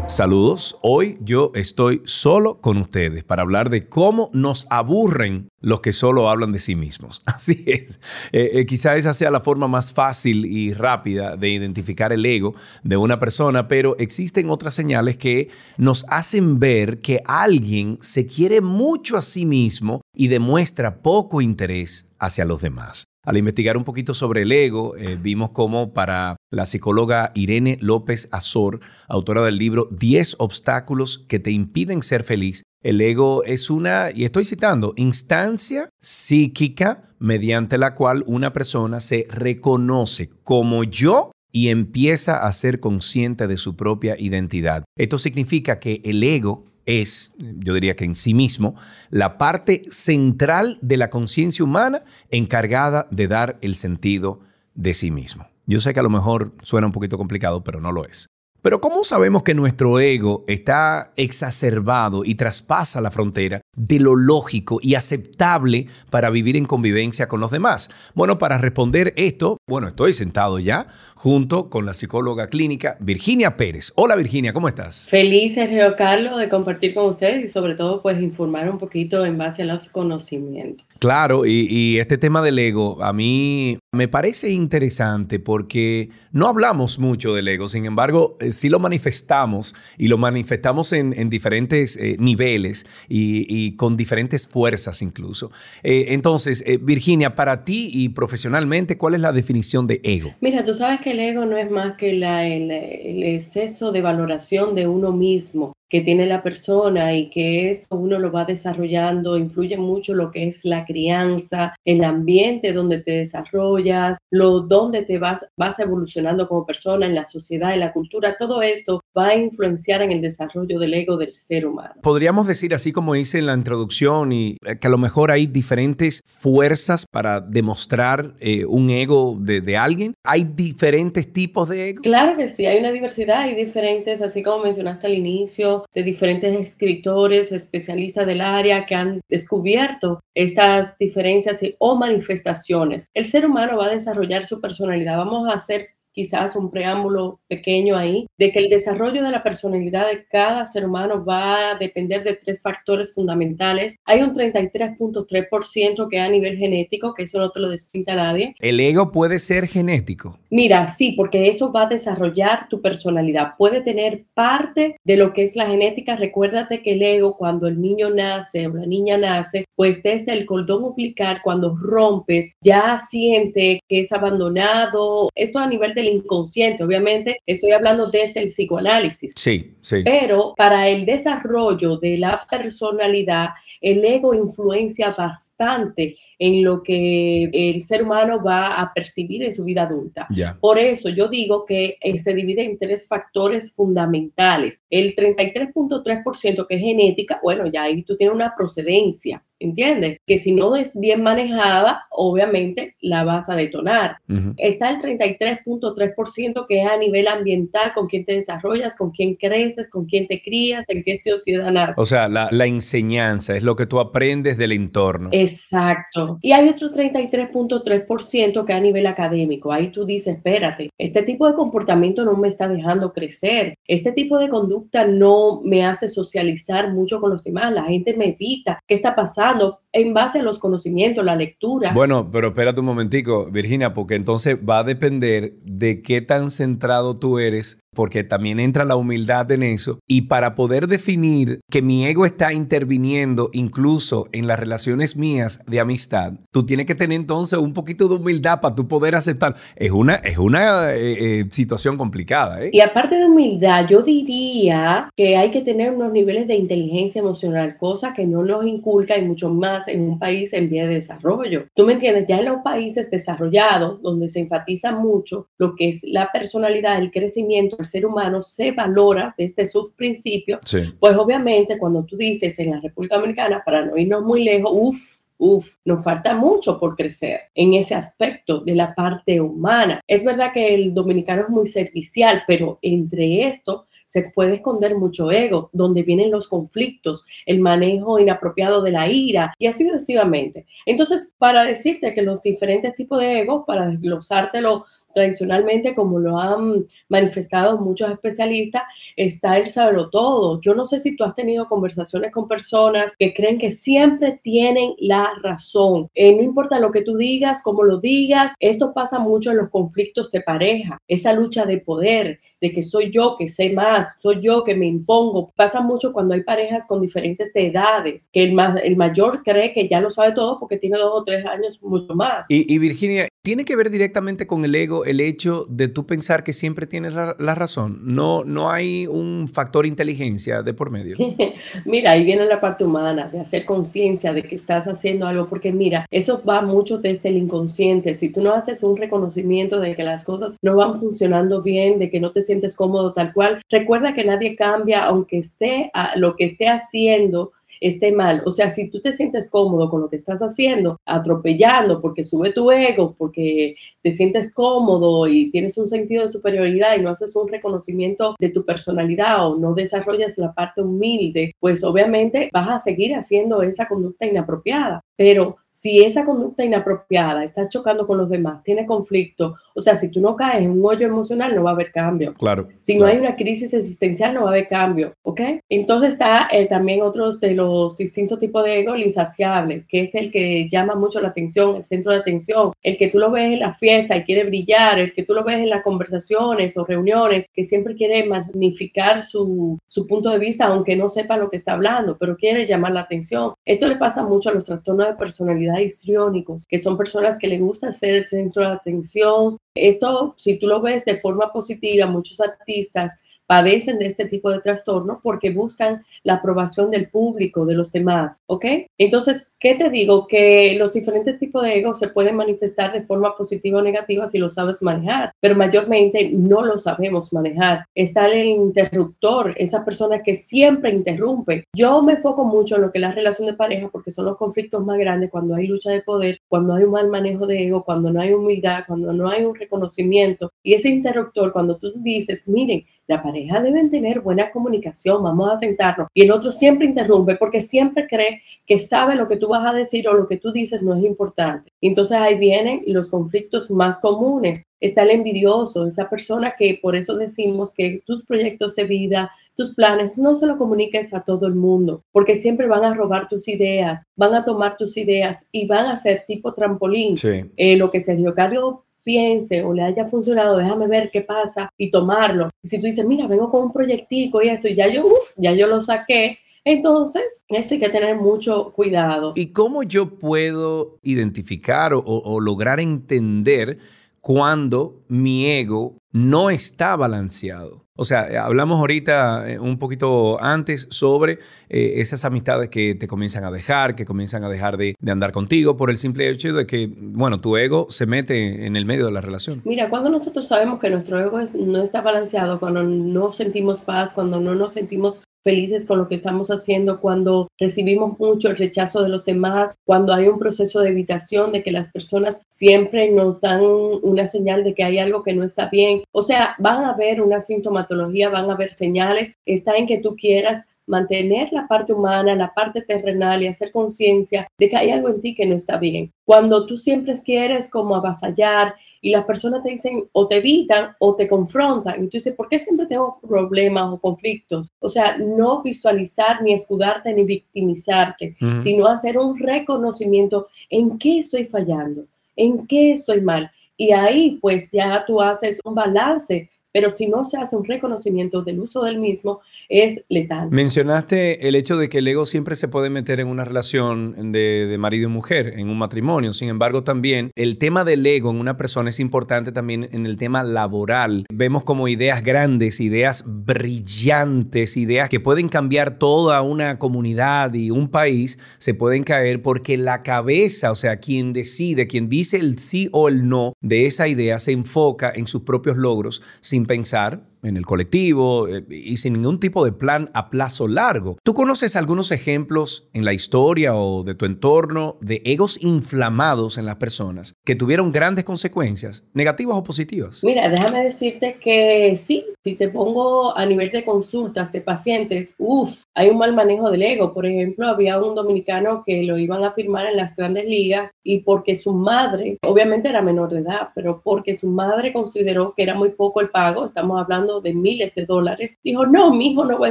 Saludos, 0.08 0.76
hoy 0.82 1.16
yo 1.20 1.52
estoy 1.54 2.02
solo 2.04 2.60
con 2.60 2.78
ustedes 2.78 3.22
para 3.22 3.42
hablar 3.42 3.70
de 3.70 3.86
cómo 3.86 4.28
nos 4.32 4.66
aburren 4.70 5.46
los 5.60 5.78
que 5.78 5.92
solo 5.92 6.28
hablan 6.28 6.50
de 6.50 6.58
sí 6.58 6.74
mismos. 6.74 7.22
Así 7.26 7.62
es, 7.64 8.00
eh, 8.32 8.50
eh, 8.54 8.66
quizá 8.66 8.96
esa 8.96 9.14
sea 9.14 9.30
la 9.30 9.38
forma 9.38 9.68
más 9.68 9.92
fácil 9.92 10.46
y 10.46 10.74
rápida 10.74 11.36
de 11.36 11.50
identificar 11.50 12.12
el 12.12 12.26
ego 12.26 12.56
de 12.82 12.96
una 12.96 13.20
persona, 13.20 13.68
pero 13.68 13.96
existen 14.00 14.50
otras 14.50 14.74
señales 14.74 15.16
que 15.16 15.48
nos 15.78 16.04
hacen 16.08 16.58
ver 16.58 17.00
que 17.00 17.22
alguien 17.24 17.98
se 18.00 18.26
quiere 18.26 18.60
mucho 18.60 19.16
a 19.16 19.22
sí 19.22 19.46
mismo 19.46 20.00
y 20.12 20.26
demuestra 20.26 21.02
poco 21.02 21.40
interés 21.40 22.10
hacia 22.18 22.44
los 22.44 22.60
demás. 22.60 23.04
Al 23.22 23.36
investigar 23.36 23.76
un 23.76 23.84
poquito 23.84 24.14
sobre 24.14 24.42
el 24.42 24.52
ego, 24.52 24.96
eh, 24.96 25.18
vimos 25.20 25.50
cómo 25.50 25.92
para 25.92 26.36
la 26.50 26.64
psicóloga 26.64 27.32
Irene 27.34 27.76
López 27.82 28.28
Azor, 28.32 28.80
autora 29.08 29.42
del 29.42 29.58
libro 29.58 29.88
10 29.90 30.36
obstáculos 30.38 31.18
que 31.28 31.38
te 31.38 31.50
impiden 31.50 32.02
ser 32.02 32.24
feliz, 32.24 32.62
el 32.82 32.98
ego 33.02 33.44
es 33.44 33.68
una, 33.68 34.10
y 34.10 34.24
estoy 34.24 34.44
citando, 34.44 34.94
instancia 34.96 35.90
psíquica 36.00 37.10
mediante 37.18 37.76
la 37.76 37.94
cual 37.94 38.24
una 38.26 38.54
persona 38.54 39.00
se 39.00 39.26
reconoce 39.28 40.30
como 40.42 40.84
yo 40.84 41.30
y 41.52 41.68
empieza 41.68 42.46
a 42.46 42.52
ser 42.52 42.80
consciente 42.80 43.46
de 43.46 43.58
su 43.58 43.76
propia 43.76 44.16
identidad. 44.18 44.84
Esto 44.96 45.18
significa 45.18 45.78
que 45.78 46.00
el 46.04 46.22
ego 46.22 46.69
es, 46.90 47.34
yo 47.38 47.74
diría 47.74 47.96
que 47.96 48.04
en 48.04 48.16
sí 48.16 48.34
mismo, 48.34 48.74
la 49.10 49.38
parte 49.38 49.82
central 49.90 50.78
de 50.82 50.96
la 50.96 51.10
conciencia 51.10 51.64
humana 51.64 52.02
encargada 52.30 53.06
de 53.10 53.28
dar 53.28 53.58
el 53.62 53.74
sentido 53.76 54.40
de 54.74 54.94
sí 54.94 55.10
mismo. 55.10 55.46
Yo 55.66 55.80
sé 55.80 55.94
que 55.94 56.00
a 56.00 56.02
lo 56.02 56.10
mejor 56.10 56.52
suena 56.62 56.86
un 56.86 56.92
poquito 56.92 57.16
complicado, 57.16 57.62
pero 57.62 57.80
no 57.80 57.92
lo 57.92 58.04
es. 58.04 58.26
Pero 58.62 58.82
¿cómo 58.82 59.04
sabemos 59.04 59.42
que 59.42 59.54
nuestro 59.54 60.00
ego 60.00 60.44
está 60.46 61.12
exacerbado 61.16 62.26
y 62.26 62.34
traspasa 62.34 63.00
la 63.00 63.10
frontera 63.10 63.62
de 63.74 63.98
lo 63.98 64.14
lógico 64.14 64.80
y 64.82 64.96
aceptable 64.96 65.86
para 66.10 66.28
vivir 66.28 66.58
en 66.58 66.66
convivencia 66.66 67.26
con 67.26 67.40
los 67.40 67.50
demás? 67.50 67.90
Bueno, 68.14 68.36
para 68.36 68.58
responder 68.58 69.14
esto, 69.16 69.56
bueno, 69.66 69.88
estoy 69.88 70.12
sentado 70.12 70.58
ya 70.58 70.88
junto 71.14 71.70
con 71.70 71.86
la 71.86 71.94
psicóloga 71.94 72.48
clínica 72.48 72.98
Virginia 73.00 73.56
Pérez. 73.56 73.92
Hola 73.96 74.14
Virginia, 74.14 74.52
¿cómo 74.52 74.68
estás? 74.68 75.08
Feliz, 75.08 75.54
Sergio 75.54 75.96
Carlos, 75.96 76.38
de 76.38 76.50
compartir 76.50 76.92
con 76.92 77.06
ustedes 77.06 77.42
y 77.44 77.48
sobre 77.48 77.74
todo 77.74 78.02
pues 78.02 78.20
informar 78.20 78.68
un 78.68 78.76
poquito 78.76 79.24
en 79.24 79.38
base 79.38 79.62
a 79.62 79.66
los 79.66 79.88
conocimientos. 79.88 80.86
Claro, 81.00 81.46
y, 81.46 81.66
y 81.70 81.98
este 81.98 82.18
tema 82.18 82.42
del 82.42 82.58
ego 82.58 83.02
a 83.02 83.14
mí 83.14 83.78
me 83.92 84.06
parece 84.06 84.50
interesante 84.50 85.40
porque 85.40 86.10
no 86.30 86.46
hablamos 86.46 86.98
mucho 86.98 87.34
del 87.34 87.48
ego, 87.48 87.66
sin 87.66 87.86
embargo, 87.86 88.36
sí 88.52 88.68
lo 88.68 88.78
manifestamos 88.78 89.74
y 89.98 90.08
lo 90.08 90.18
manifestamos 90.18 90.92
en, 90.92 91.30
diferentes 91.30 91.96
eh, 91.96 92.16
niveles 92.18 92.86
y, 93.08 93.76
con 93.76 93.96
diferentes 93.96 94.46
fuerzas 94.48 95.02
incluso. 95.02 95.50
Eh, 95.82 96.06
entonces, 96.08 96.62
eh, 96.66 96.78
Virginia, 96.80 97.34
para 97.34 97.64
ti 97.64 97.90
y 97.92 98.10
profesionalmente, 98.10 98.96
¿cuál 98.96 99.14
es 99.14 99.20
la 99.20 99.32
definición 99.32 99.86
de 99.86 100.00
ego? 100.02 100.34
Mira, 100.40 100.64
tú 100.64 100.74
sabes 100.74 101.00
que 101.00 101.12
el 101.12 101.20
ego 101.20 101.46
no 101.46 101.56
es 101.56 101.70
más 101.70 101.96
que 101.96 102.10
el 102.10 103.22
exceso 103.22 103.92
de 103.92 104.02
valoración 104.02 104.74
de 104.74 104.86
uno 104.86 105.12
mismo 105.12 105.72
que 105.90 106.00
tiene 106.00 106.24
la 106.26 106.42
persona 106.42 107.14
y 107.14 107.28
que 107.28 107.68
esto 107.68 107.96
uno 107.96 108.18
lo 108.18 108.30
va 108.30 108.44
desarrollando, 108.44 109.36
influye 109.36 109.76
mucho 109.76 110.14
lo 110.14 110.30
que 110.30 110.48
es 110.48 110.64
la 110.64 110.84
crianza, 110.84 111.74
el 111.84 112.04
ambiente 112.04 112.72
donde 112.72 113.00
te 113.00 113.12
desarrollas, 113.12 114.18
lo 114.30 114.60
donde 114.60 115.02
te 115.02 115.18
vas, 115.18 115.46
vas 115.56 115.80
evolucionando 115.80 116.46
como 116.46 116.64
persona 116.64 117.06
en 117.06 117.14
la 117.14 117.24
sociedad, 117.24 117.74
en 117.74 117.80
la 117.80 117.92
cultura, 117.92 118.36
todo 118.38 118.62
esto 118.62 119.02
va 119.16 119.28
a 119.28 119.36
influenciar 119.36 120.02
en 120.02 120.12
el 120.12 120.20
desarrollo 120.20 120.78
del 120.78 120.94
ego 120.94 121.16
del 121.16 121.34
ser 121.34 121.66
humano. 121.66 121.94
Podríamos 122.02 122.46
decir, 122.46 122.72
así 122.72 122.92
como 122.92 123.16
hice 123.16 123.38
en 123.38 123.46
la 123.46 123.54
introducción, 123.54 124.32
y 124.32 124.56
eh, 124.64 124.78
que 124.78 124.86
a 124.86 124.90
lo 124.90 124.98
mejor 124.98 125.32
hay 125.32 125.48
diferentes 125.48 126.22
fuerzas 126.24 127.04
para 127.10 127.40
demostrar 127.40 128.34
eh, 128.38 128.64
un 128.64 128.90
ego 128.90 129.36
de, 129.40 129.60
de, 129.60 129.76
alguien. 129.76 130.14
¿Hay 130.24 130.44
diferentes 130.44 131.32
tipos 131.32 131.68
de 131.68 131.90
ego? 131.90 132.02
Claro 132.02 132.36
que 132.36 132.46
sí, 132.46 132.66
hay 132.66 132.78
una 132.78 132.92
diversidad, 132.92 133.40
hay 133.40 133.56
diferentes, 133.56 134.22
así 134.22 134.42
como 134.44 134.62
mencionaste 134.62 135.08
al 135.08 135.14
inicio, 135.14 135.79
de 135.94 136.02
diferentes 136.02 136.54
escritores, 136.58 137.52
especialistas 137.52 138.26
del 138.26 138.40
área 138.40 138.86
que 138.86 138.94
han 138.94 139.20
descubierto 139.28 140.20
estas 140.34 140.98
diferencias 140.98 141.60
o 141.78 141.96
manifestaciones. 141.96 143.08
El 143.14 143.26
ser 143.26 143.46
humano 143.46 143.78
va 143.78 143.86
a 143.86 143.90
desarrollar 143.90 144.46
su 144.46 144.60
personalidad. 144.60 145.18
Vamos 145.18 145.48
a 145.48 145.54
hacer 145.54 145.88
quizás 146.12 146.56
un 146.56 146.70
preámbulo 146.70 147.40
pequeño 147.48 147.96
ahí, 147.96 148.26
de 148.38 148.52
que 148.52 148.58
el 148.58 148.68
desarrollo 148.68 149.22
de 149.22 149.30
la 149.30 149.42
personalidad 149.42 150.08
de 150.08 150.24
cada 150.24 150.66
ser 150.66 150.86
humano 150.86 151.24
va 151.24 151.70
a 151.70 151.74
depender 151.74 152.24
de 152.24 152.34
tres 152.34 152.62
factores 152.62 153.14
fundamentales. 153.14 153.96
Hay 154.04 154.22
un 154.22 154.34
33.3% 154.34 156.08
que 156.08 156.16
es 156.16 156.22
a 156.22 156.28
nivel 156.28 156.56
genético, 156.56 157.14
que 157.14 157.24
eso 157.24 157.38
no 157.38 157.50
te 157.50 157.60
lo 157.60 157.68
descrita 157.68 158.14
nadie. 158.14 158.54
¿El 158.58 158.80
ego 158.80 159.12
puede 159.12 159.38
ser 159.38 159.66
genético? 159.66 160.38
Mira, 160.50 160.88
sí, 160.88 161.12
porque 161.12 161.48
eso 161.48 161.70
va 161.72 161.82
a 161.82 161.88
desarrollar 161.88 162.68
tu 162.68 162.80
personalidad. 162.80 163.54
Puede 163.56 163.80
tener 163.80 164.24
parte 164.34 164.96
de 165.04 165.16
lo 165.16 165.32
que 165.32 165.44
es 165.44 165.54
la 165.56 165.66
genética. 165.66 166.16
Recuérdate 166.16 166.82
que 166.82 166.92
el 166.92 167.02
ego, 167.02 167.36
cuando 167.36 167.68
el 167.68 167.80
niño 167.80 168.10
nace 168.10 168.66
o 168.66 168.74
la 168.74 168.86
niña 168.86 169.16
nace, 169.16 169.64
pues 169.76 170.02
desde 170.02 170.32
el 170.32 170.46
cordón 170.46 170.84
umbilical, 170.84 171.40
cuando 171.42 171.76
rompes, 171.76 172.52
ya 172.60 172.98
siente 172.98 173.80
que 173.88 174.00
es 174.00 174.12
abandonado. 174.12 175.28
Esto 175.34 175.58
a 175.58 175.66
nivel 175.66 175.94
de 175.94 175.99
el 176.00 176.08
inconsciente. 176.08 176.84
Obviamente, 176.84 177.38
estoy 177.46 177.72
hablando 177.72 178.10
desde 178.10 178.40
el 178.40 178.48
psicoanálisis. 178.48 179.34
Sí, 179.36 179.74
sí. 179.80 180.02
Pero 180.04 180.54
para 180.56 180.88
el 180.88 181.06
desarrollo 181.06 181.96
de 181.96 182.18
la 182.18 182.46
personalidad, 182.50 183.50
el 183.80 184.04
ego 184.04 184.34
influencia 184.34 185.14
bastante 185.16 186.18
en 186.38 186.62
lo 186.62 186.82
que 186.82 187.44
el 187.52 187.82
ser 187.82 188.02
humano 188.02 188.42
va 188.42 188.80
a 188.80 188.92
percibir 188.92 189.42
en 189.42 189.52
su 189.52 189.64
vida 189.64 189.82
adulta. 189.82 190.26
Por 190.60 190.78
eso 190.78 191.08
yo 191.08 191.28
digo 191.28 191.64
que 191.64 191.96
eh, 192.00 192.18
se 192.18 192.34
divide 192.34 192.62
en 192.62 192.78
tres 192.78 193.08
factores 193.08 193.74
fundamentales. 193.74 194.82
El 194.90 195.14
33.3% 195.14 196.66
que 196.66 196.74
es 196.74 196.80
genética, 196.80 197.40
bueno, 197.42 197.66
ya 197.66 197.84
ahí 197.84 198.02
tú 198.02 198.16
tienes 198.16 198.34
una 198.34 198.54
procedencia. 198.56 199.42
¿Entiendes? 199.60 200.18
Que 200.26 200.38
si 200.38 200.52
no 200.52 200.74
es 200.74 200.98
bien 200.98 201.22
manejada, 201.22 202.06
obviamente 202.10 202.96
la 203.00 203.24
vas 203.24 203.48
a 203.48 203.54
detonar. 203.54 204.16
Está 204.56 204.90
el 204.90 204.98
33.3% 204.98 206.66
que 206.66 206.82
es 206.82 206.88
a 206.88 206.96
nivel 206.96 207.28
ambiental, 207.28 207.92
con 207.94 208.06
quién 208.06 208.24
te 208.24 208.32
desarrollas, 208.32 208.96
con 208.96 209.10
quién 209.10 209.34
creces, 209.34 209.90
con 209.90 210.06
quién 210.06 210.26
te 210.26 210.42
crías, 210.42 210.86
en 210.88 211.02
qué 211.02 211.16
sociedad 211.16 211.70
naces. 211.70 211.98
O 211.98 212.06
sea, 212.06 212.28
la, 212.28 212.48
la 212.50 212.66
enseñanza 212.66 213.54
es 213.56 213.62
lo 213.62 213.76
que 213.76 213.86
tú 213.86 214.00
aprendes 214.00 214.56
del 214.56 214.72
entorno. 214.72 215.28
Exacto. 215.32 216.38
Y 216.40 216.52
hay 216.52 216.68
otro 216.68 216.92
33.3% 216.92 218.64
que 218.64 218.72
a 218.72 218.80
nivel 218.80 219.06
académico. 219.06 219.72
Ahí 219.72 219.88
tú 219.88 220.04
dices, 220.04 220.36
espérate, 220.36 220.90
este 220.98 221.22
tipo 221.22 221.46
de 221.46 221.54
comportamiento 221.54 222.24
no 222.24 222.36
me 222.36 222.48
está 222.48 222.68
dejando 222.68 223.12
crecer. 223.12 223.74
Este 223.86 224.12
tipo 224.12 224.38
de 224.38 224.48
conducta 224.48 225.06
no 225.06 225.60
me 225.62 225.84
hace 225.84 226.08
socializar 226.08 226.92
mucho 226.92 227.20
con 227.20 227.30
los 227.30 227.44
demás. 227.44 227.72
La 227.72 227.84
gente 227.84 228.14
me 228.14 228.30
evita. 228.30 228.80
¿Qué 228.86 228.94
está 228.94 229.14
pasando? 229.14 229.49
hanno 229.50 229.80
en 229.92 230.14
base 230.14 230.40
a 230.40 230.42
los 230.42 230.58
conocimientos, 230.58 231.24
la 231.24 231.36
lectura. 231.36 231.92
Bueno, 231.92 232.30
pero 232.30 232.48
espérate 232.48 232.80
un 232.80 232.86
momentico, 232.86 233.50
Virginia, 233.50 233.92
porque 233.92 234.14
entonces 234.14 234.56
va 234.56 234.78
a 234.78 234.84
depender 234.84 235.54
de 235.62 236.02
qué 236.02 236.20
tan 236.20 236.50
centrado 236.50 237.14
tú 237.14 237.38
eres 237.38 237.80
porque 237.94 238.24
también 238.24 238.60
entra 238.60 238.84
la 238.84 238.96
humildad 238.96 239.50
en 239.50 239.62
eso. 239.62 239.98
Y 240.06 240.22
para 240.22 240.54
poder 240.54 240.86
definir 240.86 241.60
que 241.70 241.82
mi 241.82 242.06
ego 242.06 242.24
está 242.24 242.52
interviniendo 242.52 243.50
incluso 243.52 244.28
en 244.32 244.46
las 244.46 244.58
relaciones 244.58 245.16
mías 245.16 245.60
de 245.66 245.80
amistad, 245.80 246.34
tú 246.52 246.64
tienes 246.64 246.86
que 246.86 246.94
tener 246.94 247.18
entonces 247.18 247.58
un 247.58 247.72
poquito 247.72 248.08
de 248.08 248.16
humildad 248.16 248.60
para 248.60 248.74
tú 248.74 248.86
poder 248.86 249.14
aceptar. 249.14 249.56
Es 249.76 249.90
una, 249.90 250.16
es 250.16 250.38
una 250.38 250.94
eh, 250.94 251.40
eh, 251.40 251.44
situación 251.50 251.96
complicada. 251.96 252.64
¿eh? 252.64 252.70
Y 252.72 252.80
aparte 252.80 253.16
de 253.16 253.24
humildad, 253.24 253.86
yo 253.88 254.02
diría 254.02 255.10
que 255.16 255.36
hay 255.36 255.50
que 255.50 255.62
tener 255.62 255.92
unos 255.92 256.12
niveles 256.12 256.46
de 256.46 256.54
inteligencia 256.54 257.20
emocional, 257.20 257.76
cosa 257.76 258.14
que 258.14 258.26
no 258.26 258.42
nos 258.44 258.64
inculca 258.64 259.16
y 259.16 259.24
mucho 259.24 259.52
más 259.52 259.79
en 259.88 260.02
un 260.02 260.18
país 260.18 260.52
en 260.52 260.68
vía 260.68 260.86
de 260.86 260.94
desarrollo. 260.94 261.66
Tú 261.74 261.84
me 261.84 261.94
entiendes, 261.94 262.26
ya 262.26 262.38
en 262.38 262.46
los 262.46 262.62
países 262.62 263.10
desarrollados, 263.10 264.00
donde 264.02 264.28
se 264.28 264.40
enfatiza 264.40 264.92
mucho 264.92 265.48
lo 265.58 265.74
que 265.74 265.88
es 265.88 266.04
la 266.04 266.30
personalidad, 266.32 267.00
el 267.00 267.10
crecimiento, 267.10 267.76
el 267.78 267.86
ser 267.86 268.06
humano 268.06 268.42
se 268.42 268.72
valora 268.72 269.34
desde 269.36 269.66
su 269.66 269.92
principio, 269.92 270.58
pues 270.98 271.16
obviamente 271.16 271.78
cuando 271.78 272.04
tú 272.04 272.16
dices 272.16 272.58
en 272.58 272.70
la 272.70 272.80
República 272.80 273.16
Dominicana, 273.16 273.62
para 273.64 273.84
no 273.84 273.96
irnos 273.96 274.22
muy 274.22 274.44
lejos, 274.44 274.70
uff, 274.74 275.20
Uf, 275.42 275.76
nos 275.86 276.04
falta 276.04 276.34
mucho 276.34 276.78
por 276.78 276.94
crecer 276.94 277.40
en 277.54 277.72
ese 277.72 277.94
aspecto 277.94 278.60
de 278.60 278.74
la 278.74 278.94
parte 278.94 279.40
humana. 279.40 280.02
Es 280.06 280.22
verdad 280.22 280.52
que 280.52 280.74
el 280.74 280.92
dominicano 280.92 281.44
es 281.44 281.48
muy 281.48 281.66
servicial, 281.66 282.42
pero 282.46 282.78
entre 282.82 283.48
esto 283.48 283.86
se 284.10 284.32
puede 284.34 284.54
esconder 284.54 284.96
mucho 284.96 285.30
ego, 285.30 285.70
donde 285.72 286.02
vienen 286.02 286.32
los 286.32 286.48
conflictos, 286.48 287.26
el 287.46 287.60
manejo 287.60 288.18
inapropiado 288.18 288.82
de 288.82 288.90
la 288.90 289.06
ira 289.06 289.54
y 289.56 289.68
así 289.68 289.84
sucesivamente. 289.84 290.66
Entonces, 290.84 291.32
para 291.38 291.62
decirte 291.62 292.12
que 292.12 292.22
los 292.22 292.40
diferentes 292.40 292.92
tipos 292.96 293.20
de 293.20 293.42
ego, 293.42 293.64
para 293.64 293.86
desglosártelo 293.86 294.84
tradicionalmente, 295.12 295.94
como 295.94 296.18
lo 296.18 296.38
han 296.38 296.86
manifestado 297.08 297.78
muchos 297.78 298.10
especialistas, 298.10 298.82
está 299.16 299.58
el 299.58 299.68
saberlo 299.68 300.10
todo. 300.10 300.60
Yo 300.60 300.74
no 300.74 300.84
sé 300.84 301.00
si 301.00 301.16
tú 301.16 301.24
has 301.24 301.34
tenido 301.34 301.68
conversaciones 301.68 302.30
con 302.32 302.48
personas 302.48 303.14
que 303.18 303.32
creen 303.32 303.58
que 303.58 303.70
siempre 303.70 304.40
tienen 304.42 304.94
la 304.98 305.28
razón. 305.42 306.08
Eh, 306.14 306.34
no 306.34 306.42
importa 306.42 306.78
lo 306.78 306.90
que 306.90 307.02
tú 307.02 307.16
digas, 307.16 307.62
cómo 307.62 307.82
lo 307.82 307.98
digas, 307.98 308.54
esto 308.60 308.92
pasa 308.92 309.18
mucho 309.18 309.50
en 309.50 309.58
los 309.58 309.70
conflictos 309.70 310.30
de 310.30 310.40
pareja, 310.40 310.98
esa 311.08 311.32
lucha 311.32 311.64
de 311.64 311.78
poder, 311.78 312.40
de 312.60 312.70
que 312.70 312.82
soy 312.82 313.10
yo 313.10 313.36
que 313.38 313.48
sé 313.48 313.70
más, 313.70 314.16
soy 314.18 314.40
yo 314.40 314.64
que 314.64 314.74
me 314.74 314.86
impongo. 314.86 315.52
Pasa 315.56 315.80
mucho 315.80 316.12
cuando 316.12 316.34
hay 316.34 316.42
parejas 316.42 316.86
con 316.86 317.00
diferencias 317.00 317.52
de 317.52 317.68
edades, 317.68 318.28
que 318.32 318.44
el, 318.44 318.56
el 318.82 318.96
mayor 318.96 319.42
cree 319.42 319.72
que 319.72 319.88
ya 319.88 320.00
lo 320.00 320.10
sabe 320.10 320.32
todo 320.32 320.58
porque 320.58 320.76
tiene 320.76 320.98
dos 320.98 321.12
o 321.12 321.24
tres 321.24 321.44
años 321.46 321.82
mucho 321.82 322.14
más. 322.14 322.46
Y 322.48 322.78
Virginia, 322.78 323.29
¿tiene 323.42 323.64
que 323.64 323.76
ver 323.76 323.90
directamente 323.90 324.46
con 324.46 324.64
el 324.64 324.74
ego 324.74 325.04
el 325.04 325.20
hecho 325.20 325.66
de 325.68 325.88
tú 325.88 326.06
pensar 326.06 326.44
que 326.44 326.52
siempre 326.52 326.86
tienes 326.86 327.14
la, 327.14 327.54
razón? 327.54 328.00
No, 328.02 328.44
no 328.44 328.70
hay 328.70 329.06
un 329.06 329.48
factor 329.48 329.86
inteligencia 329.86 330.62
de 330.62 330.74
por 330.74 330.90
medio. 330.90 331.16
mira, 331.84 332.12
ahí 332.12 332.24
viene 332.24 332.44
la 332.46 332.60
parte 332.60 332.84
humana, 332.84 333.28
de 333.28 333.40
hacer 333.40 333.64
conciencia 333.64 334.32
de 334.32 334.42
que 334.42 334.54
estás 334.54 334.86
haciendo 334.86 335.26
algo, 335.26 335.46
porque 335.46 335.72
mira, 335.72 336.06
eso 336.10 336.42
va 336.46 336.62
mucho 336.62 336.98
desde 336.98 337.30
el 337.30 337.36
inconsciente. 337.36 338.14
Si 338.14 338.28
tú 338.28 338.42
no 338.42 338.54
haces 338.54 338.82
un 338.82 338.96
reconocimiento 338.96 339.80
de 339.80 339.96
que 339.96 340.02
las 340.02 340.24
cosas 340.24 340.56
no 340.62 340.76
van 340.76 340.98
funcionando 340.98 341.62
bien, 341.62 341.98
de 341.98 342.10
que 342.10 342.20
no 342.20 342.32
te 342.32 342.42
sientes 342.42 342.76
cómodo 342.76 343.12
tal 343.12 343.32
cual, 343.32 343.62
recuerda 343.70 344.14
que 344.14 344.24
nadie 344.24 344.56
cambia 344.56 345.04
aunque 345.04 345.38
esté 345.38 345.90
a, 345.94 346.16
lo 346.16 346.36
que 346.36 346.44
esté 346.44 346.68
haciendo 346.68 347.52
esté 347.80 348.12
mal. 348.12 348.42
O 348.46 348.52
sea, 348.52 348.70
si 348.70 348.90
tú 348.90 349.00
te 349.00 349.12
sientes 349.12 349.50
cómodo 349.50 349.88
con 349.88 350.00
lo 350.02 350.08
que 350.08 350.16
estás 350.16 350.40
haciendo, 350.40 350.98
atropellando 351.06 352.00
porque 352.00 352.24
sube 352.24 352.52
tu 352.52 352.70
ego, 352.70 353.14
porque 353.16 353.74
te 354.02 354.12
sientes 354.12 354.52
cómodo 354.52 355.26
y 355.26 355.50
tienes 355.50 355.76
un 355.78 355.88
sentido 355.88 356.22
de 356.22 356.28
superioridad 356.28 356.96
y 356.96 357.02
no 357.02 357.10
haces 357.10 357.34
un 357.36 357.48
reconocimiento 357.48 358.36
de 358.38 358.50
tu 358.50 358.64
personalidad 358.64 359.48
o 359.48 359.56
no 359.56 359.74
desarrollas 359.74 360.38
la 360.38 360.52
parte 360.52 360.82
humilde, 360.82 361.54
pues 361.58 361.82
obviamente 361.84 362.50
vas 362.52 362.68
a 362.68 362.78
seguir 362.78 363.14
haciendo 363.14 363.62
esa 363.62 363.88
conducta 363.88 364.26
inapropiada. 364.26 365.00
Pero 365.16 365.56
si 365.70 366.04
esa 366.04 366.24
conducta 366.24 366.64
inapropiada, 366.64 367.44
estás 367.44 367.70
chocando 367.70 368.06
con 368.06 368.18
los 368.18 368.28
demás, 368.28 368.62
tiene 368.62 368.84
conflicto, 368.84 369.54
o 369.74 369.80
sea, 369.80 369.96
si 369.96 370.08
tú 370.08 370.20
no 370.20 370.36
caes 370.36 370.62
en 370.62 370.70
un 370.70 370.84
hoyo 370.84 371.06
emocional, 371.06 371.54
no 371.54 371.62
va 371.62 371.70
a 371.70 371.74
haber 371.74 371.92
cambio. 371.92 372.34
Claro. 372.34 372.68
Si 372.80 372.96
no 372.96 373.06
hay 373.06 373.18
una 373.18 373.36
crisis 373.36 373.72
existencial, 373.72 374.34
no 374.34 374.42
va 374.42 374.48
a 374.48 374.52
haber 374.52 374.68
cambio, 374.68 375.12
¿ok? 375.22 375.40
Entonces 375.68 376.14
está 376.14 376.48
eh, 376.50 376.66
también 376.66 377.02
otros 377.02 377.40
de 377.40 377.54
los 377.54 377.96
distintos 377.96 378.38
tipos 378.38 378.64
de 378.64 378.80
ego, 378.80 378.94
el 378.94 379.02
insaciable, 379.02 379.84
que 379.88 380.02
es 380.02 380.14
el 380.14 380.30
que 380.30 380.68
llama 380.68 380.94
mucho 380.94 381.20
la 381.20 381.28
atención, 381.28 381.76
el 381.76 381.84
centro 381.84 382.12
de 382.12 382.18
atención, 382.18 382.72
el 382.82 382.96
que 382.96 383.08
tú 383.08 383.18
lo 383.18 383.30
ves 383.30 383.52
en 383.52 383.60
la 383.60 383.72
fiesta 383.72 384.16
y 384.16 384.24
quiere 384.24 384.44
brillar, 384.44 384.98
el 384.98 385.12
que 385.12 385.22
tú 385.22 385.34
lo 385.34 385.44
ves 385.44 385.58
en 385.58 385.70
las 385.70 385.82
conversaciones 385.82 386.76
o 386.76 386.84
reuniones, 386.84 387.48
que 387.52 387.64
siempre 387.64 387.94
quiere 387.94 388.26
magnificar 388.26 389.22
su, 389.22 389.78
su 389.86 390.06
punto 390.06 390.30
de 390.30 390.38
vista, 390.38 390.66
aunque 390.66 390.96
no 390.96 391.08
sepa 391.08 391.36
lo 391.36 391.50
que 391.50 391.56
está 391.56 391.72
hablando, 391.72 392.16
pero 392.18 392.36
quiere 392.36 392.66
llamar 392.66 392.92
la 392.92 393.00
atención. 393.00 393.54
Esto 393.64 393.86
le 393.86 393.96
pasa 393.96 394.24
mucho 394.24 394.50
a 394.50 394.52
los 394.52 394.64
trastornos 394.64 395.08
de 395.08 395.14
personalidad 395.14 395.78
histriónicos, 395.78 396.66
que 396.66 396.78
son 396.78 396.96
personas 396.96 397.38
que 397.38 397.48
le 397.48 397.58
gusta 397.58 397.92
ser 397.92 398.14
el 398.14 398.28
centro 398.28 398.62
de 398.62 398.68
atención. 398.68 399.58
Esto, 399.74 400.34
si 400.36 400.58
tú 400.58 400.66
lo 400.66 400.80
ves 400.80 401.04
de 401.04 401.20
forma 401.20 401.52
positiva, 401.52 402.06
muchos 402.06 402.40
artistas 402.40 403.20
padecen 403.50 403.98
de 403.98 404.06
este 404.06 404.26
tipo 404.26 404.48
de 404.52 404.60
trastorno 404.60 405.18
porque 405.24 405.50
buscan 405.50 406.04
la 406.22 406.34
aprobación 406.34 406.88
del 406.88 407.08
público, 407.08 407.66
de 407.66 407.74
los 407.74 407.90
demás, 407.90 408.42
¿ok? 408.46 408.64
Entonces, 408.96 409.48
¿qué 409.58 409.74
te 409.74 409.90
digo? 409.90 410.28
Que 410.28 410.76
los 410.78 410.92
diferentes 410.92 411.36
tipos 411.36 411.64
de 411.64 411.80
ego 411.80 411.92
se 411.92 412.10
pueden 412.10 412.36
manifestar 412.36 412.92
de 412.92 413.02
forma 413.02 413.34
positiva 413.34 413.80
o 413.80 413.82
negativa 413.82 414.28
si 414.28 414.38
lo 414.38 414.50
sabes 414.50 414.84
manejar, 414.84 415.32
pero 415.40 415.56
mayormente 415.56 416.30
no 416.32 416.64
lo 416.64 416.78
sabemos 416.78 417.32
manejar. 417.32 417.86
Está 417.92 418.28
el 418.28 418.46
interruptor, 418.46 419.52
esa 419.56 419.84
persona 419.84 420.22
que 420.22 420.36
siempre 420.36 420.92
interrumpe. 420.92 421.64
Yo 421.74 422.04
me 422.04 422.12
enfoco 422.12 422.44
mucho 422.44 422.76
en 422.76 422.82
lo 422.82 422.92
que 422.92 422.98
es 422.98 423.02
la 423.02 423.10
relación 423.10 423.48
de 423.48 423.54
pareja 423.54 423.88
porque 423.88 424.12
son 424.12 424.26
los 424.26 424.36
conflictos 424.36 424.84
más 424.84 424.96
grandes 424.96 425.28
cuando 425.28 425.56
hay 425.56 425.66
lucha 425.66 425.90
de 425.90 426.02
poder, 426.02 426.38
cuando 426.46 426.74
hay 426.74 426.84
un 426.84 426.92
mal 426.92 427.08
manejo 427.08 427.48
de 427.48 427.64
ego, 427.64 427.82
cuando 427.82 428.12
no 428.12 428.20
hay 428.20 428.32
humildad, 428.32 428.84
cuando 428.86 429.12
no 429.12 429.28
hay 429.28 429.44
un 429.44 429.56
reconocimiento. 429.56 430.52
Y 430.62 430.74
ese 430.74 430.88
interruptor, 430.88 431.50
cuando 431.50 431.76
tú 431.78 431.92
dices, 431.96 432.46
miren, 432.46 432.84
la 433.10 433.22
pareja 433.22 433.60
deben 433.60 433.90
tener 433.90 434.20
buena 434.20 434.50
comunicación, 434.50 435.22
vamos 435.22 435.50
a 435.52 435.56
sentarnos. 435.56 436.06
Y 436.14 436.22
el 436.22 436.30
otro 436.30 436.52
siempre 436.52 436.86
interrumpe 436.86 437.34
porque 437.34 437.60
siempre 437.60 438.06
cree 438.06 438.42
que 438.64 438.78
sabe 438.78 439.16
lo 439.16 439.26
que 439.26 439.36
tú 439.36 439.48
vas 439.48 439.66
a 439.66 439.76
decir 439.76 440.08
o 440.08 440.14
lo 440.14 440.28
que 440.28 440.36
tú 440.36 440.52
dices 440.52 440.80
no 440.80 440.94
es 440.94 441.02
importante. 441.02 441.72
Entonces 441.80 442.16
ahí 442.16 442.38
vienen 442.38 442.82
los 442.86 443.10
conflictos 443.10 443.68
más 443.68 444.00
comunes. 444.00 444.62
Está 444.80 445.02
el 445.02 445.10
envidioso, 445.10 445.86
esa 445.86 446.08
persona 446.08 446.54
que 446.56 446.78
por 446.80 446.94
eso 446.94 447.16
decimos 447.16 447.74
que 447.74 448.00
tus 448.06 448.24
proyectos 448.24 448.76
de 448.76 448.84
vida, 448.84 449.32
tus 449.54 449.74
planes, 449.74 450.16
no 450.16 450.36
se 450.36 450.46
lo 450.46 450.56
comuniques 450.56 451.12
a 451.12 451.20
todo 451.20 451.48
el 451.48 451.56
mundo, 451.56 452.04
porque 452.12 452.36
siempre 452.36 452.68
van 452.68 452.84
a 452.84 452.94
robar 452.94 453.26
tus 453.28 453.48
ideas, 453.48 454.04
van 454.16 454.34
a 454.34 454.44
tomar 454.44 454.76
tus 454.76 454.96
ideas 454.96 455.46
y 455.50 455.66
van 455.66 455.86
a 455.86 455.96
ser 455.96 456.24
tipo 456.26 456.54
trampolín. 456.54 457.16
Eh, 457.56 457.76
lo 457.76 457.90
que 457.90 458.00
Sergio 458.00 458.32
Carlos 458.34 458.76
piense 459.02 459.62
o 459.62 459.72
le 459.72 459.82
haya 459.82 460.06
funcionado, 460.06 460.56
déjame 460.56 460.86
ver 460.86 461.10
qué 461.10 461.22
pasa 461.22 461.72
y 461.76 461.90
tomarlo. 461.90 462.50
Si 462.62 462.78
tú 462.78 462.86
dices, 462.86 463.04
mira, 463.04 463.26
vengo 463.26 463.48
con 463.48 463.64
un 463.64 463.72
proyectico 463.72 464.42
y 464.42 464.48
esto, 464.48 464.68
y 464.68 464.74
ya 464.74 464.88
yo, 464.88 465.06
uff, 465.06 465.34
ya 465.36 465.52
yo 465.52 465.66
lo 465.66 465.80
saqué, 465.80 466.38
entonces, 466.64 467.44
esto 467.48 467.74
hay 467.74 467.80
que 467.80 467.88
tener 467.88 468.16
mucho 468.16 468.72
cuidado. 468.72 469.32
¿Y 469.34 469.46
cómo 469.46 469.82
yo 469.82 470.18
puedo 470.18 470.98
identificar 471.02 471.92
o 471.94 472.40
lograr 472.40 472.80
entender 472.80 473.78
cuando 474.20 475.02
mi 475.08 475.46
ego 475.46 475.96
no 476.12 476.50
está 476.50 476.96
balanceado? 476.96 477.86
O 478.00 478.04
sea, 478.04 478.46
hablamos 478.46 478.78
ahorita 478.78 479.44
eh, 479.46 479.58
un 479.58 479.78
poquito 479.78 480.42
antes 480.42 480.86
sobre 480.88 481.38
eh, 481.68 481.96
esas 481.96 482.24
amistades 482.24 482.70
que 482.70 482.94
te 482.94 483.06
comienzan 483.06 483.44
a 483.44 483.50
dejar, 483.50 483.94
que 483.94 484.06
comienzan 484.06 484.42
a 484.42 484.48
dejar 484.48 484.78
de, 484.78 484.94
andar 485.06 485.32
contigo 485.32 485.76
por 485.76 485.90
el 485.90 485.98
simple 485.98 486.30
hecho 486.30 486.54
de 486.54 486.66
que, 486.66 486.90
bueno, 486.96 487.42
tu 487.42 487.58
ego 487.58 487.88
se 487.90 488.06
mete 488.06 488.64
en 488.64 488.76
el 488.76 488.86
medio 488.86 489.04
de 489.04 489.12
la 489.12 489.20
relación. 489.20 489.60
Mira, 489.66 489.90
cuando 489.90 490.08
nosotros 490.08 490.48
sabemos 490.48 490.80
que 490.80 490.88
nuestro 490.88 491.20
ego 491.20 491.40
no 491.58 491.82
está 491.82 492.00
balanceado, 492.00 492.58
cuando 492.58 492.82
no 492.82 493.34
sentimos 493.34 493.82
paz, 493.82 494.14
cuando 494.14 494.40
no 494.40 494.54
nos 494.54 494.72
sentimos 494.72 495.24
felices 495.42 495.86
con 495.86 495.98
lo 495.98 496.08
que 496.08 496.14
estamos 496.14 496.50
haciendo, 496.50 497.00
cuando 497.00 497.48
recibimos 497.58 498.18
mucho 498.18 498.48
el 498.48 498.56
rechazo 498.56 499.02
de 499.02 499.08
los 499.08 499.24
demás, 499.24 499.74
cuando 499.84 500.12
hay 500.12 500.28
un 500.28 500.38
proceso 500.38 500.80
de 500.80 500.90
evitación 500.90 501.52
de 501.52 501.62
que 501.62 501.72
las 501.72 501.90
personas 501.90 502.42
siempre 502.48 503.10
nos 503.10 503.40
dan 503.40 503.60
una 503.62 504.26
señal 504.26 504.64
de 504.64 504.74
que 504.74 504.84
hay 504.84 504.98
algo 504.98 505.22
que 505.22 505.34
no 505.34 505.44
está 505.44 505.68
bien. 505.68 506.02
O 506.12 506.22
sea, 506.22 506.54
van 506.58 506.84
a 506.84 506.90
haber 506.90 507.20
una 507.20 507.40
sintomatología, 507.40 508.28
van 508.28 508.50
a 508.50 508.54
haber 508.54 508.72
señales, 508.72 509.34
está 509.46 509.76
en 509.76 509.86
que 509.86 509.98
tú 509.98 510.16
quieras 510.16 510.70
mantener 510.86 511.52
la 511.52 511.68
parte 511.68 511.92
humana, 511.92 512.34
la 512.34 512.52
parte 512.52 512.82
terrenal 512.82 513.42
y 513.42 513.46
hacer 513.46 513.70
conciencia 513.70 514.48
de 514.58 514.68
que 514.68 514.76
hay 514.76 514.90
algo 514.90 515.08
en 515.08 515.20
ti 515.20 515.34
que 515.34 515.46
no 515.46 515.54
está 515.54 515.78
bien. 515.78 516.12
Cuando 516.24 516.66
tú 516.66 516.76
siempre 516.76 517.14
quieres 517.24 517.70
como 517.70 517.94
avasallar 517.94 518.74
y 519.00 519.10
las 519.10 519.24
personas 519.24 519.62
te 519.62 519.70
dicen 519.70 520.08
o 520.12 520.28
te 520.28 520.36
evitan 520.36 520.94
o 520.98 521.14
te 521.14 521.26
confrontan 521.26 522.04
y 522.04 522.08
tú 522.08 522.18
dices, 522.18 522.34
¿por 522.34 522.48
qué 522.48 522.58
siempre 522.58 522.86
tengo 522.86 523.18
problemas 523.26 523.92
o 523.92 523.98
conflictos? 523.98 524.70
O 524.78 524.88
sea, 524.88 525.16
no 525.16 525.62
visualizar 525.62 526.42
ni 526.42 526.52
escudarte 526.52 527.12
ni 527.12 527.24
victimizarte, 527.24 528.36
sino 528.60 528.86
hacer 528.86 529.18
un 529.18 529.38
reconocimiento 529.38 530.48
en 530.68 530.98
qué 530.98 531.18
estoy 531.18 531.44
fallando, 531.44 532.04
en 532.36 532.66
qué 532.66 532.92
estoy 532.92 533.20
mal. 533.20 533.50
Y 533.76 533.92
ahí 533.92 534.38
pues 534.40 534.70
ya 534.70 535.04
tú 535.06 535.20
haces 535.20 535.60
un 535.64 535.74
balance 535.74 536.50
pero 536.72 536.90
si 536.90 537.08
no 537.08 537.24
se 537.24 537.36
hace 537.36 537.56
un 537.56 537.64
reconocimiento 537.64 538.42
del 538.42 538.60
uso 538.60 538.84
del 538.84 538.98
mismo, 538.98 539.40
es 539.70 540.04
letal. 540.08 540.50
Mencionaste 540.50 541.48
el 541.48 541.54
hecho 541.54 541.78
de 541.78 541.88
que 541.88 541.98
el 541.98 542.08
ego 542.08 542.26
siempre 542.26 542.56
se 542.56 542.68
puede 542.68 542.90
meter 542.90 543.20
en 543.20 543.28
una 543.28 543.44
relación 543.44 544.32
de, 544.32 544.76
marido 544.78 545.08
y 545.08 545.12
mujer, 545.12 545.54
en 545.56 545.70
un 545.70 545.78
matrimonio. 545.78 546.32
Sin 546.32 546.48
embargo, 546.48 546.82
también 546.82 547.30
el 547.36 547.56
tema 547.56 547.84
del 547.84 548.04
ego 548.04 548.30
en 548.30 548.40
una 548.40 548.56
persona 548.56 548.90
es 548.90 548.98
importante 548.98 549.52
también 549.52 549.88
en 549.92 550.06
el 550.06 550.16
tema 550.16 550.42
laboral. 550.42 551.24
Vemos 551.32 551.62
como 551.62 551.86
ideas 551.86 552.24
grandes, 552.24 552.80
ideas 552.80 553.24
brillantes, 553.26 554.76
ideas 554.76 555.08
que 555.08 555.20
pueden 555.20 555.48
cambiar 555.48 555.98
toda 555.98 556.42
una 556.42 556.78
comunidad 556.78 557.54
y 557.54 557.70
un 557.70 557.88
país, 557.88 558.40
se 558.58 558.74
pueden 558.74 559.04
caer 559.04 559.40
porque 559.40 559.76
la 559.76 560.02
cabeza, 560.02 560.72
o 560.72 560.74
sea, 560.74 560.96
quien 560.96 561.32
decide, 561.32 561.86
quien 561.86 562.08
dice 562.08 562.38
el 562.38 562.58
sí 562.58 562.88
o 562.92 563.08
el 563.08 563.28
no 563.28 563.52
de 563.60 563.86
esa 563.86 564.08
idea, 564.08 564.40
se 564.40 564.50
enfoca 564.50 565.12
en 565.14 565.28
sus 565.28 565.42
propios 565.42 565.76
logros 565.76 566.22
sin 566.40 566.66
pensar 566.66 567.29
en 567.42 567.56
el 567.56 567.66
colectivo 567.66 568.48
eh, 568.48 568.64
y 568.68 568.96
sin 568.96 569.14
ningún 569.14 569.40
tipo 569.40 569.64
de 569.64 569.72
plan 569.72 570.10
a 570.14 570.30
plazo 570.30 570.68
largo. 570.68 571.18
¿Tú 571.22 571.34
conoces 571.34 571.76
algunos 571.76 572.12
ejemplos 572.12 572.88
en 572.92 573.04
la 573.04 573.12
historia 573.12 573.74
o 573.74 574.02
de 574.04 574.14
tu 574.14 574.26
entorno 574.26 574.98
de 575.00 575.22
egos 575.24 575.62
inflamados 575.62 576.58
en 576.58 576.66
las 576.66 576.76
personas 576.76 577.34
que 577.44 577.54
tuvieron 577.54 577.92
grandes 577.92 578.24
consecuencias, 578.24 579.04
negativas 579.14 579.56
o 579.56 579.62
positivas? 579.62 580.22
Mira, 580.24 580.48
déjame 580.48 580.84
decirte 580.84 581.38
que 581.42 581.96
sí, 581.96 582.24
si 582.42 582.54
te 582.54 582.68
pongo 582.68 583.36
a 583.36 583.44
nivel 583.44 583.70
de 583.70 583.84
consultas 583.84 584.52
de 584.52 584.60
pacientes, 584.60 585.34
uff, 585.38 585.82
hay 585.94 586.08
un 586.08 586.18
mal 586.18 586.34
manejo 586.34 586.70
del 586.70 586.82
ego. 586.82 587.12
Por 587.12 587.26
ejemplo, 587.26 587.68
había 587.68 587.98
un 587.98 588.14
dominicano 588.14 588.82
que 588.86 589.02
lo 589.02 589.18
iban 589.18 589.44
a 589.44 589.52
firmar 589.52 589.86
en 589.86 589.96
las 589.96 590.16
grandes 590.16 590.46
ligas 590.46 590.90
y 591.04 591.20
porque 591.20 591.54
su 591.54 591.72
madre, 591.72 592.38
obviamente 592.42 592.88
era 592.88 593.02
menor 593.02 593.30
de 593.30 593.40
edad, 593.40 593.68
pero 593.74 594.00
porque 594.02 594.34
su 594.34 594.48
madre 594.48 594.92
consideró 594.92 595.54
que 595.54 595.62
era 595.62 595.74
muy 595.74 595.90
poco 595.90 596.20
el 596.20 596.30
pago, 596.30 596.64
estamos 596.64 597.00
hablando 597.00 597.40
de 597.40 597.54
miles 597.54 597.94
de 597.94 598.06
dólares, 598.06 598.58
dijo, 598.64 598.86
no, 598.86 599.12
mi 599.12 599.32
hijo 599.32 599.44
no 599.44 599.58
va 599.58 599.66
a 599.66 599.70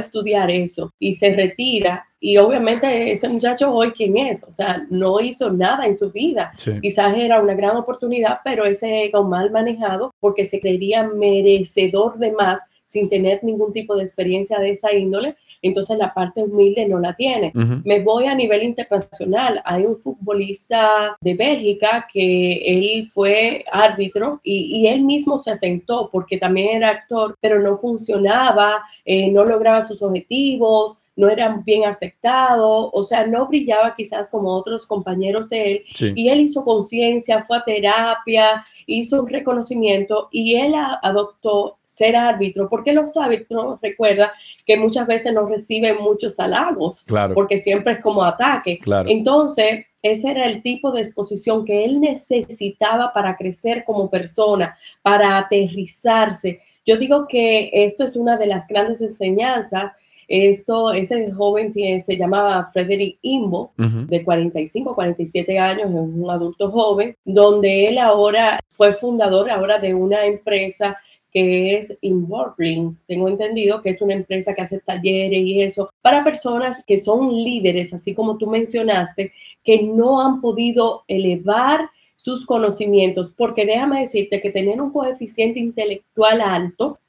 estudiar 0.00 0.50
eso 0.50 0.90
y 0.98 1.12
se 1.12 1.34
retira. 1.34 2.06
Y 2.20 2.36
obviamente 2.36 3.12
ese 3.12 3.28
muchacho 3.28 3.72
hoy, 3.72 3.92
¿quién 3.92 4.16
es? 4.18 4.44
O 4.44 4.52
sea, 4.52 4.86
no 4.90 5.20
hizo 5.20 5.50
nada 5.50 5.86
en 5.86 5.94
su 5.94 6.12
vida. 6.12 6.52
Quizás 6.82 7.16
era 7.16 7.40
una 7.40 7.54
gran 7.54 7.76
oportunidad, 7.76 8.40
pero 8.44 8.66
ese 8.66 9.04
ego 9.04 9.24
mal 9.24 9.50
manejado 9.50 10.12
porque 10.20 10.44
se 10.44 10.60
creería 10.60 11.02
merecedor 11.04 12.18
de 12.18 12.32
más 12.32 12.66
sin 12.84 13.08
tener 13.08 13.42
ningún 13.42 13.72
tipo 13.72 13.96
de 13.96 14.02
experiencia 14.02 14.58
de 14.58 14.72
esa 14.72 14.92
índole 14.92 15.36
entonces 15.62 15.98
la 15.98 16.12
parte 16.14 16.42
humilde 16.42 16.88
no 16.88 16.98
la 16.98 17.14
tiene. 17.14 17.52
Me 17.84 18.00
voy 18.00 18.26
a 18.26 18.34
nivel 18.34 18.62
internacional. 18.62 19.60
Hay 19.64 19.84
un 19.84 19.96
futbolista 19.96 21.16
de 21.20 21.34
Bélgica 21.34 22.08
que 22.12 22.54
él 22.64 23.08
fue 23.08 23.64
árbitro 23.70 24.40
y, 24.42 24.86
él 24.86 25.02
mismo 25.02 25.38
se 25.38 25.52
asentó 25.52 26.08
porque 26.10 26.38
también 26.38 26.76
era 26.76 26.90
actor, 26.90 27.36
pero 27.40 27.60
no 27.60 27.76
funcionaba, 27.76 28.82
eh, 29.04 29.30
no 29.30 29.44
lograba 29.44 29.82
sus 29.82 30.02
objetivos, 30.02 30.96
no 31.20 31.28
era 31.28 31.62
bien 31.64 31.84
aceptado, 31.84 32.90
o 32.90 33.02
sea, 33.02 33.26
no 33.26 33.46
brillaba 33.46 33.94
quizás 33.94 34.30
como 34.30 34.54
otros 34.54 34.86
compañeros 34.86 35.50
de 35.50 35.72
él. 35.72 35.84
Y 36.16 36.30
él 36.30 36.40
hizo 36.40 36.64
conciencia, 36.64 37.42
fue 37.42 37.58
a 37.58 37.64
terapia, 37.64 38.64
hizo 38.86 39.20
un 39.22 39.28
reconocimiento 39.28 40.28
y 40.32 40.56
él 40.56 40.74
adoptó 41.02 41.78
ser 41.84 42.16
árbitro, 42.16 42.68
porque 42.70 42.92
los 42.92 43.16
árbitros, 43.18 43.78
recuerda 43.82 44.32
que 44.66 44.78
muchas 44.78 45.06
veces 45.06 45.34
no 45.34 45.46
reciben 45.46 45.98
muchos 46.00 46.40
halagos, 46.40 47.02
claro. 47.02 47.34
porque 47.34 47.58
siempre 47.58 47.94
es 47.94 48.00
como 48.00 48.24
ataque. 48.24 48.78
Claro. 48.78 49.08
Entonces, 49.10 49.84
ese 50.02 50.30
era 50.30 50.46
el 50.46 50.62
tipo 50.62 50.90
de 50.90 51.02
exposición 51.02 51.66
que 51.66 51.84
él 51.84 52.00
necesitaba 52.00 53.12
para 53.12 53.36
crecer 53.36 53.84
como 53.84 54.08
persona, 54.08 54.74
para 55.02 55.36
aterrizarse. 55.36 56.60
Yo 56.86 56.96
digo 56.96 57.26
que 57.28 57.70
esto 57.72 58.04
es 58.04 58.16
una 58.16 58.38
de 58.38 58.46
las 58.46 58.66
grandes 58.66 59.02
enseñanzas 59.02 59.92
esto, 60.30 60.92
ese 60.92 61.32
joven 61.32 61.72
tiene, 61.72 62.00
se 62.00 62.16
llamaba 62.16 62.68
Frederick 62.72 63.18
Imbo, 63.20 63.72
de 63.76 64.22
45, 64.22 64.94
47 64.94 65.58
años, 65.58 65.90
es 65.90 65.94
un 65.94 66.30
adulto 66.30 66.70
joven, 66.70 67.16
donde 67.24 67.88
él 67.88 67.98
ahora 67.98 68.60
fue 68.68 68.92
fundador 68.92 69.50
ahora 69.50 69.80
de 69.80 69.92
una 69.92 70.24
empresa 70.24 70.96
que 71.32 71.76
es 71.76 71.98
Involving. 72.00 72.96
Tengo 73.08 73.28
entendido 73.28 73.82
que 73.82 73.90
es 73.90 74.00
una 74.02 74.14
empresa 74.14 74.54
que 74.54 74.62
hace 74.62 74.78
talleres 74.78 75.40
y 75.40 75.62
eso 75.62 75.90
para 76.00 76.22
personas 76.22 76.84
que 76.86 77.02
son 77.02 77.34
líderes, 77.34 77.92
así 77.92 78.14
como 78.14 78.38
tú 78.38 78.46
mencionaste, 78.46 79.32
que 79.64 79.82
no 79.82 80.20
han 80.22 80.40
podido 80.40 81.02
elevar 81.08 81.90
sus 82.14 82.46
conocimientos, 82.46 83.32
porque 83.36 83.66
déjame 83.66 84.02
decirte 84.02 84.40
que 84.40 84.50
tener 84.50 84.80
un 84.80 84.92
coeficiente 84.92 85.58
intelectual 85.58 86.40
alto 86.40 87.00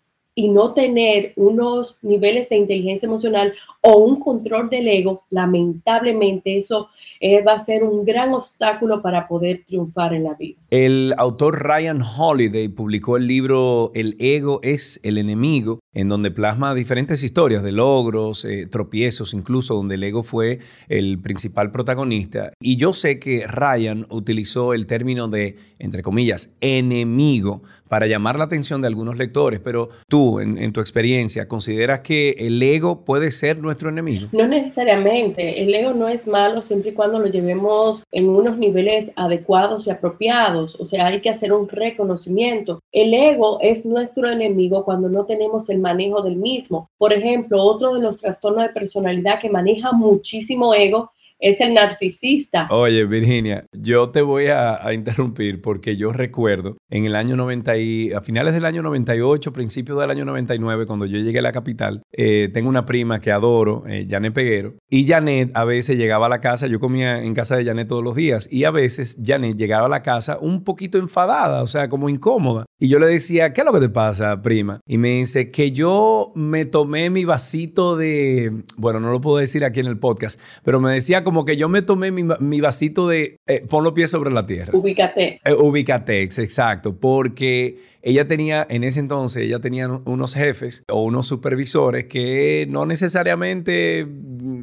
y 0.41 0.50
no 0.50 0.74
tener 0.74 1.33
unos 1.36 2.00
niveles 2.01 2.50
de 2.50 2.57
inteligencia 2.57 3.05
emocional 3.05 3.53
o 3.81 3.98
un 4.00 4.19
control 4.19 4.71
del 4.71 4.88
ego, 4.88 5.24
lamentablemente 5.29 6.57
eso 6.57 6.89
eh, 7.19 7.43
va 7.43 7.53
a 7.53 7.60
ser 7.60 7.83
un 7.83 8.03
gran 8.03 8.33
obstáculo 8.33 9.03
para 9.03 9.27
poder 9.27 9.63
triunfar 9.67 10.15
en 10.15 10.24
la 10.24 10.33
vida. 10.33 10.57
El 10.71 11.13
autor 11.17 11.62
Ryan 11.62 12.01
Holiday 12.01 12.69
publicó 12.69 13.17
el 13.17 13.27
libro 13.27 13.91
El 13.93 14.15
ego 14.17 14.62
es 14.63 15.00
el 15.03 15.19
enemigo, 15.19 15.79
en 15.93 16.10
donde 16.10 16.31
plasma 16.31 16.74
diferentes 16.74 17.24
historias 17.24 17.62
de 17.62 17.74
logros, 17.74 18.43
eh, 18.43 18.65
tropiezos, 18.65 19.36
incluso 19.36 19.75
donde 19.75 19.93
el 19.93 20.03
ego 20.03 20.24
fue 20.24 20.57
el 20.89 21.19
principal 21.19 21.71
protagonista. 21.71 22.51
Y 22.60 22.77
yo 22.77 22.93
sé 22.93 23.19
que 23.19 23.45
Ryan 23.45 24.07
utilizó 24.10 24.74
el 24.74 24.88
término 24.88 25.27
de, 25.27 25.57
entre 25.77 26.01
comillas, 26.01 26.50
enemigo 26.62 27.62
para 27.91 28.07
llamar 28.07 28.38
la 28.38 28.45
atención 28.45 28.79
de 28.79 28.88
algunos 28.88 29.17
lectores, 29.17 29.60
pero 29.60 29.89
tú, 30.07 30.30
en, 30.39 30.71
tu 30.71 30.79
experiencia, 30.79 31.47
¿consideras 31.47 32.01
que 32.01 32.35
el 32.38 32.61
ego 32.61 33.03
puede 33.03 33.31
ser 33.31 33.57
nuestro 33.57 33.89
enemigo? 33.89 34.27
No 34.31 34.47
necesariamente. 34.47 35.63
El 35.63 35.73
ego 35.73 35.93
no 35.93 36.07
es 36.07 36.27
malo 36.27 36.61
siempre 36.61 36.91
y 36.91 36.93
cuando 36.93 37.19
lo 37.19 37.27
llevemos 37.27 38.03
en 38.11 38.29
unos 38.29 38.57
niveles 38.57 39.11
adecuados 39.15 39.88
y 39.88 39.91
apropiados. 39.91 40.79
O 40.79 40.85
sea, 40.85 41.07
hay 41.07 41.21
que 41.21 41.29
hacer 41.29 41.51
un 41.51 41.67
reconocimiento. 41.67 42.79
El 42.91 43.13
ego 43.13 43.59
es 43.61 43.85
nuestro 43.85 44.29
enemigo 44.29 44.85
cuando 44.85 45.09
no 45.09 45.25
tenemos 45.25 45.69
el 45.69 45.79
manejo 45.79 46.21
del 46.21 46.38
mismo. 46.38 46.89
Por 46.97 47.11
ejemplo, 47.11 47.61
otro 47.61 47.95
de 47.95 48.01
los 48.01 48.17
trastornos 48.17 48.67
de 48.67 48.73
personalidad 48.73 49.39
que 49.39 49.50
maneja 49.50 49.91
muchísimo 49.91 50.73
ego 50.73 51.11
es 51.41 51.60
el 51.60 51.74
narcisista. 51.74 52.67
Oye, 52.69 53.03
Virginia, 53.05 53.65
yo 53.74 54.12
te 54.12 54.21
voy 54.21 54.48
a, 54.48 54.79
interrumpir 54.93 55.62
porque 55.62 55.98
yo 55.98 56.12
recuerdo 56.12 56.77
en 56.89 57.05
el 57.05 57.15
año 57.15 57.36
90 57.36 57.77
y 57.77 58.13
a 58.13 58.21
finales 58.21 58.53
del 58.53 58.65
año 58.65 58.83
98, 58.83 59.51
principios 59.51 60.00
del 60.00 60.12
año 60.12 60.25
99, 60.25 60.86
cuando 60.86 61.05
yo 61.05 61.17
llegué 61.17 61.39
a 61.39 61.41
la 61.41 61.51
capital, 61.51 62.03
eh, 62.12 62.50
tengo 62.53 62.69
una 62.69 62.86
prima 62.86 63.19
que 63.19 63.31
adoro, 63.31 63.83
eh, 63.88 64.05
Janet 64.07 64.33
Peguero, 64.33 64.75
y 64.89 65.07
Janet 65.07 65.51
a 65.55 65.65
veces 65.65 65.98
llegaba 65.98 66.27
a 66.27 66.29
la 66.29 66.41
casa, 66.41 66.67
yo 66.67 66.79
comía 66.79 67.24
en 67.24 67.33
casa 67.33 67.57
de 67.57 67.65
Janet 67.65 67.88
todos 67.88 68.03
los 68.03 68.15
días, 68.15 68.48
y 68.51 68.65
a 68.65 68.71
veces 68.71 69.17
Janet 69.24 69.57
llegaba 69.57 69.88
a 69.88 69.89
la 69.89 70.03
casa 70.03 70.38
un 70.39 70.63
poquito 70.63 71.00
enfadada, 71.00 71.63
o 71.63 71.67
sea, 71.67 71.89
como 71.89 72.10
incómoda. 72.10 72.65
Y 72.77 72.88
yo 72.88 73.00
le 73.00 73.07
decía, 73.07 73.53
¿qué 73.53 73.62
es 73.62 73.65
lo 73.65 73.74
que 73.74 73.79
te 73.79 73.89
pasa, 73.89 74.41
prima? 74.41 74.81
Y 74.88 74.98
me 74.98 75.10
dice 75.10 75.50
que 75.50 75.71
yo 75.71 76.31
me 76.36 76.65
tomé 76.65 77.10
mi 77.10 77.25
vasito 77.25 77.95
de, 77.95 78.63
bueno, 78.77 79.00
no 79.00 79.12
lo 79.12 79.21
puedo 79.21 79.38
decir 79.38 79.63
aquí 79.63 79.79
en 79.79 79.88
el 79.88 79.98
podcast, 79.98 80.39
pero 80.63 80.79
me 80.79 80.93
decía 80.93 81.24
como 81.24 81.30
que 81.45 81.57
yo 81.57 81.69
me 81.69 81.81
tomé 81.81 82.11
mi, 82.11 82.61
vasito 82.61 83.07
de 83.07 83.38
eh, 83.47 83.65
pon 83.67 83.83
los 83.83 83.93
pies 83.93 84.11
sobre 84.11 84.31
la 84.31 84.45
tierra. 84.45 84.77
Ubícate. 84.77 85.39
Eh, 85.43 85.53
ubicatex, 85.53 86.39
exacto, 86.39 86.95
porque 86.95 87.77
ella 88.03 88.27
tenía, 88.27 88.65
en 88.69 88.83
ese 88.83 89.00
entonces, 89.00 89.43
ella 89.43 89.59
tenía 89.59 89.88
unos 89.88 90.33
jefes 90.33 90.83
o 90.89 91.03
unos 91.03 91.27
supervisores 91.27 92.05
que 92.05 92.65
no 92.69 92.85
necesariamente 92.85 94.07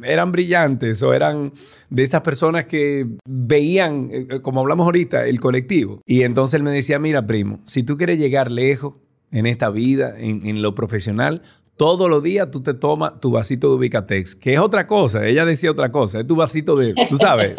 eran 0.03 0.31
brillantes 0.31 1.01
o 1.03 1.13
eran 1.13 1.53
de 1.89 2.03
esas 2.03 2.21
personas 2.21 2.65
que 2.65 3.07
veían, 3.25 4.09
eh, 4.11 4.39
como 4.41 4.59
hablamos 4.59 4.85
ahorita, 4.85 5.25
el 5.25 5.39
colectivo. 5.39 6.01
Y 6.05 6.23
entonces 6.23 6.55
él 6.55 6.63
me 6.63 6.71
decía, 6.71 6.99
mira, 6.99 7.25
primo, 7.25 7.59
si 7.63 7.83
tú 7.83 7.97
quieres 7.97 8.19
llegar 8.19 8.51
lejos 8.51 8.95
en 9.31 9.45
esta 9.45 9.69
vida, 9.69 10.15
en, 10.17 10.45
en 10.45 10.61
lo 10.61 10.75
profesional, 10.75 11.43
todos 11.79 12.09
los 12.09 12.21
días 12.21 12.51
tú 12.51 12.61
te 12.61 12.73
tomas 12.73 13.21
tu 13.21 13.31
vasito 13.31 13.69
de 13.69 13.75
Ubicatex, 13.75 14.35
que 14.35 14.55
es 14.55 14.59
otra 14.59 14.85
cosa. 14.85 15.25
Ella 15.25 15.45
decía 15.45 15.71
otra 15.71 15.93
cosa, 15.93 16.19
es 16.19 16.27
tu 16.27 16.35
vasito 16.35 16.75
de, 16.75 16.93
tú 17.09 17.17
sabes. 17.17 17.55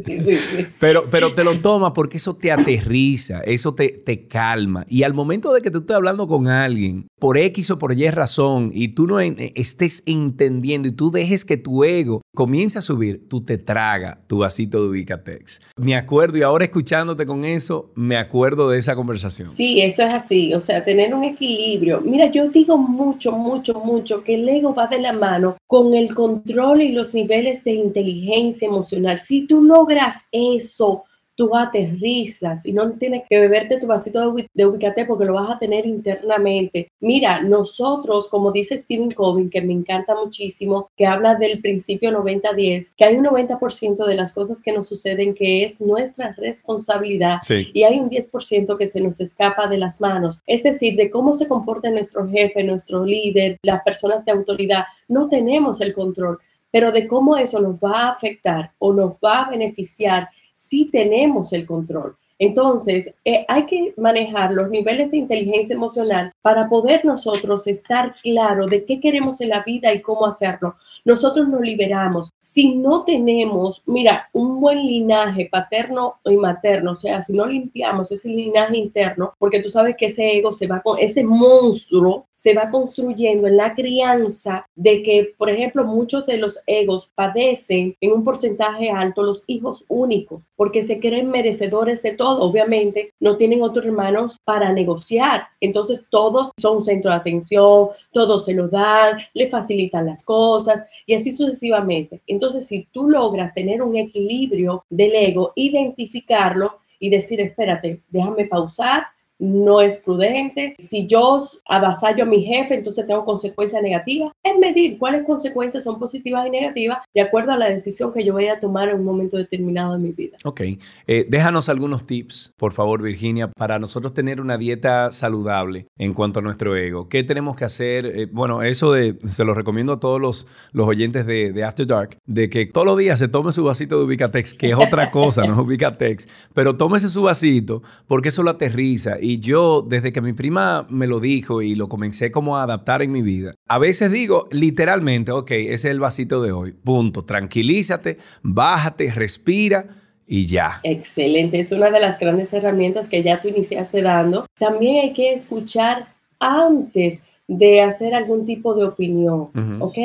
pero, 0.80 1.04
pero 1.10 1.34
te 1.34 1.44
lo 1.44 1.52
tomas 1.56 1.92
porque 1.94 2.16
eso 2.16 2.34
te 2.34 2.50
aterriza, 2.50 3.40
eso 3.40 3.74
te, 3.74 3.90
te 3.90 4.26
calma. 4.26 4.86
Y 4.88 5.02
al 5.02 5.12
momento 5.12 5.52
de 5.52 5.60
que 5.60 5.70
tú 5.70 5.80
estés 5.80 5.94
hablando 5.94 6.26
con 6.26 6.48
alguien, 6.48 7.08
por 7.18 7.36
X 7.36 7.70
o 7.72 7.78
por 7.78 7.92
Y 7.92 8.08
razón, 8.08 8.70
y 8.72 8.88
tú 8.88 9.06
no 9.06 9.20
estés 9.20 10.02
entendiendo 10.06 10.88
y 10.88 10.92
tú 10.92 11.10
dejes 11.10 11.44
que 11.44 11.58
tu 11.58 11.84
ego 11.84 12.22
comience 12.34 12.78
a 12.78 12.82
subir, 12.82 13.28
tú 13.28 13.44
te 13.44 13.58
traga 13.58 14.22
tu 14.28 14.38
vasito 14.38 14.82
de 14.82 14.88
Ubicatex. 14.88 15.60
Me 15.76 15.94
acuerdo, 15.94 16.38
y 16.38 16.42
ahora 16.42 16.64
escuchándote 16.64 17.26
con 17.26 17.44
eso, 17.44 17.92
me 17.96 18.16
acuerdo 18.16 18.70
de 18.70 18.78
esa 18.78 18.96
conversación. 18.96 19.50
Sí, 19.50 19.82
eso 19.82 20.02
es 20.04 20.14
así. 20.14 20.54
O 20.54 20.60
sea, 20.60 20.82
tener 20.82 21.14
un 21.14 21.24
equilibrio. 21.24 22.00
Mira, 22.00 22.30
yo 22.30 22.48
digo 22.48 22.78
mucho, 22.78 23.41
mucho, 23.42 23.74
mucho 23.80 24.22
que 24.22 24.34
el 24.34 24.48
ego 24.48 24.74
va 24.74 24.86
de 24.86 25.00
la 25.00 25.12
mano 25.12 25.56
con 25.66 25.94
el 25.94 26.14
control 26.14 26.82
y 26.82 26.92
los 26.92 27.12
niveles 27.14 27.64
de 27.64 27.72
inteligencia 27.72 28.66
emocional. 28.68 29.18
Si 29.18 29.46
tú 29.46 29.62
logras 29.62 30.22
eso, 30.30 31.04
tú 31.42 31.56
aterrizas 31.56 32.64
y 32.64 32.72
no 32.72 32.88
tienes 32.92 33.24
que 33.28 33.40
beberte 33.40 33.80
tu 33.80 33.88
vasito 33.88 34.32
de 34.54 34.64
ubicate 34.64 35.04
porque 35.06 35.24
lo 35.24 35.34
vas 35.34 35.50
a 35.50 35.58
tener 35.58 35.84
internamente. 35.86 36.92
Mira, 37.00 37.42
nosotros, 37.42 38.28
como 38.28 38.52
dice 38.52 38.78
Stephen 38.78 39.10
Covey, 39.10 39.48
que 39.48 39.60
me 39.60 39.72
encanta 39.72 40.14
muchísimo, 40.14 40.88
que 40.96 41.04
habla 41.04 41.34
del 41.34 41.60
principio 41.60 42.12
90-10, 42.12 42.92
que 42.96 43.04
hay 43.04 43.16
un 43.16 43.24
90% 43.24 44.06
de 44.06 44.14
las 44.14 44.32
cosas 44.32 44.62
que 44.62 44.70
nos 44.70 44.86
suceden 44.86 45.34
que 45.34 45.64
es 45.64 45.80
nuestra 45.80 46.32
responsabilidad 46.38 47.40
y 47.50 47.82
hay 47.82 47.98
un 47.98 48.08
10% 48.08 48.78
que 48.78 48.86
se 48.86 49.00
nos 49.00 49.20
escapa 49.20 49.66
de 49.66 49.78
las 49.78 50.00
manos. 50.00 50.42
Es 50.46 50.62
decir, 50.62 50.94
de 50.94 51.10
cómo 51.10 51.34
se 51.34 51.48
comporta 51.48 51.90
nuestro 51.90 52.28
jefe, 52.28 52.62
nuestro 52.62 53.04
líder, 53.04 53.58
las 53.64 53.82
personas 53.82 54.24
de 54.24 54.30
autoridad, 54.30 54.84
no 55.08 55.28
tenemos 55.28 55.80
el 55.80 55.92
control, 55.92 56.38
pero 56.70 56.92
de 56.92 57.08
cómo 57.08 57.36
eso 57.36 57.60
nos 57.60 57.80
va 57.80 58.02
a 58.02 58.10
afectar 58.10 58.70
o 58.78 58.92
nos 58.92 59.14
va 59.14 59.42
a 59.42 59.50
beneficiar 59.50 60.28
sí 60.54 60.88
tenemos 60.90 61.52
el 61.52 61.66
control. 61.66 62.16
Entonces, 62.42 63.14
eh, 63.24 63.44
hay 63.46 63.66
que 63.66 63.94
manejar 63.96 64.50
los 64.50 64.68
niveles 64.68 65.12
de 65.12 65.18
inteligencia 65.18 65.76
emocional 65.76 66.32
para 66.42 66.68
poder 66.68 67.04
nosotros 67.04 67.68
estar 67.68 68.16
claro 68.20 68.66
de 68.66 68.84
qué 68.84 68.98
queremos 68.98 69.40
en 69.40 69.50
la 69.50 69.62
vida 69.62 69.94
y 69.94 70.02
cómo 70.02 70.26
hacerlo. 70.26 70.74
Nosotros 71.04 71.48
nos 71.48 71.60
liberamos. 71.60 72.32
Si 72.40 72.74
no 72.74 73.04
tenemos, 73.04 73.84
mira, 73.86 74.28
un 74.32 74.60
buen 74.60 74.84
linaje 74.84 75.48
paterno 75.52 76.16
y 76.24 76.36
materno, 76.36 76.90
o 76.90 76.96
sea, 76.96 77.22
si 77.22 77.32
no 77.32 77.46
limpiamos 77.46 78.10
ese 78.10 78.30
linaje 78.30 78.76
interno, 78.76 79.34
porque 79.38 79.62
tú 79.62 79.70
sabes 79.70 79.94
que 79.96 80.06
ese 80.06 80.36
ego 80.36 80.52
se 80.52 80.66
va 80.66 80.82
con 80.82 80.98
ese 80.98 81.22
monstruo 81.22 82.26
se 82.42 82.54
va 82.54 82.70
construyendo 82.70 83.46
en 83.46 83.56
la 83.56 83.72
crianza 83.72 84.66
de 84.74 85.04
que, 85.04 85.32
por 85.38 85.48
ejemplo, 85.48 85.84
muchos 85.84 86.26
de 86.26 86.38
los 86.38 86.60
egos 86.66 87.12
padecen 87.14 87.96
en 88.00 88.10
un 88.10 88.24
porcentaje 88.24 88.90
alto 88.90 89.22
los 89.22 89.44
hijos 89.46 89.84
únicos, 89.86 90.42
porque 90.56 90.82
se 90.82 90.98
creen 90.98 91.30
merecedores 91.30 92.02
de 92.02 92.14
todo. 92.14 92.42
Obviamente, 92.42 93.12
no 93.20 93.36
tienen 93.36 93.62
otros 93.62 93.86
hermanos 93.86 94.40
para 94.42 94.72
negociar. 94.72 95.44
Entonces, 95.60 96.08
todos 96.10 96.50
son 96.56 96.82
centro 96.82 97.12
de 97.12 97.18
atención, 97.18 97.90
todos 98.10 98.44
se 98.44 98.54
lo 98.54 98.66
dan, 98.66 99.18
le 99.34 99.48
facilitan 99.48 100.06
las 100.06 100.24
cosas 100.24 100.84
y 101.06 101.14
así 101.14 101.30
sucesivamente. 101.30 102.22
Entonces, 102.26 102.66
si 102.66 102.88
tú 102.90 103.08
logras 103.08 103.54
tener 103.54 103.82
un 103.82 103.96
equilibrio 103.96 104.84
del 104.90 105.14
ego, 105.14 105.52
identificarlo 105.54 106.80
y 106.98 107.08
decir, 107.08 107.40
espérate, 107.40 108.00
déjame 108.10 108.46
pausar, 108.46 109.04
no 109.42 109.80
es 109.80 109.96
prudente. 109.96 110.76
Si 110.78 111.06
yo 111.06 111.40
avasallo 111.66 112.22
a 112.22 112.26
mi 112.26 112.44
jefe, 112.44 112.76
entonces 112.76 113.06
tengo 113.06 113.24
consecuencias 113.24 113.82
negativas. 113.82 114.32
Es 114.42 114.56
medir 114.56 114.98
cuáles 114.98 115.24
consecuencias 115.24 115.82
son 115.82 115.98
positivas 115.98 116.46
y 116.46 116.50
negativas 116.50 116.98
de 117.12 117.20
acuerdo 117.22 117.52
a 117.52 117.56
la 117.56 117.68
decisión 117.68 118.12
que 118.12 118.24
yo 118.24 118.34
vaya 118.34 118.54
a 118.54 118.60
tomar 118.60 118.88
en 118.88 119.00
un 119.00 119.04
momento 119.04 119.36
determinado 119.36 119.94
de 119.94 119.98
mi 119.98 120.12
vida. 120.12 120.36
Ok. 120.44 120.60
Eh, 121.08 121.26
déjanos 121.28 121.68
algunos 121.68 122.06
tips, 122.06 122.54
por 122.56 122.72
favor, 122.72 123.02
Virginia, 123.02 123.48
para 123.48 123.80
nosotros 123.80 124.14
tener 124.14 124.40
una 124.40 124.56
dieta 124.58 125.10
saludable 125.10 125.86
en 125.98 126.14
cuanto 126.14 126.38
a 126.38 126.42
nuestro 126.42 126.76
ego. 126.76 127.08
¿Qué 127.08 127.24
tenemos 127.24 127.56
que 127.56 127.64
hacer? 127.64 128.06
Eh, 128.06 128.28
bueno, 128.30 128.62
eso 128.62 128.94
se 129.24 129.44
lo 129.44 129.54
recomiendo 129.54 129.94
a 129.94 130.00
todos 130.00 130.20
los, 130.20 130.46
los 130.72 130.86
oyentes 130.86 131.26
de, 131.26 131.52
de, 131.52 131.64
After 131.64 131.86
Dark, 131.86 132.16
de 132.26 132.48
que 132.48 132.66
todos 132.66 132.86
los 132.86 132.96
días 132.96 133.18
se 133.18 133.26
tome 133.26 133.50
su 133.50 133.64
vasito 133.64 133.98
de 133.98 134.04
Ubicatex, 134.04 134.54
que 134.54 134.70
es 134.70 134.76
otra 134.76 135.10
cosa, 135.10 135.42
no 135.46 135.54
es 135.54 135.58
Ubicatex, 135.58 136.28
pero 136.54 136.76
tómese 136.76 137.08
su 137.08 137.22
vasito 137.22 137.82
porque 138.06 138.28
eso 138.28 138.44
lo 138.44 138.50
aterriza 138.50 139.16
y 139.20 139.31
y 139.32 139.40
yo, 139.40 139.82
desde 139.82 140.12
que 140.12 140.20
mi 140.20 140.34
prima 140.34 140.86
me 140.90 141.06
lo 141.06 141.18
dijo 141.18 141.62
y 141.62 141.74
lo 141.74 141.88
comencé 141.88 142.30
como 142.30 142.58
a 142.58 142.64
adaptar 142.64 143.00
en 143.00 143.12
mi 143.12 143.22
vida, 143.22 143.52
a 143.66 143.78
veces 143.78 144.12
digo 144.12 144.46
literalmente, 144.50 145.32
ok, 145.32 145.50
ese 145.52 145.72
es 145.72 145.84
el 145.86 146.00
vasito 146.00 146.42
de 146.42 146.52
hoy, 146.52 146.72
punto, 146.72 147.24
tranquilízate, 147.24 148.18
bájate, 148.42 149.10
respira 149.10 149.86
y 150.26 150.46
ya. 150.46 150.78
Excelente, 150.82 151.60
es 151.60 151.72
una 151.72 151.90
de 151.90 152.00
las 152.00 152.18
grandes 152.18 152.52
herramientas 152.52 153.08
que 153.08 153.22
ya 153.22 153.40
tú 153.40 153.48
iniciaste 153.48 154.02
dando. 154.02 154.46
También 154.58 155.02
hay 155.02 155.12
que 155.14 155.32
escuchar 155.32 156.08
antes 156.38 157.22
de 157.48 157.80
hacer 157.80 158.14
algún 158.14 158.44
tipo 158.44 158.74
de 158.74 158.84
opinión, 158.84 159.48
¿ok? 159.80 159.98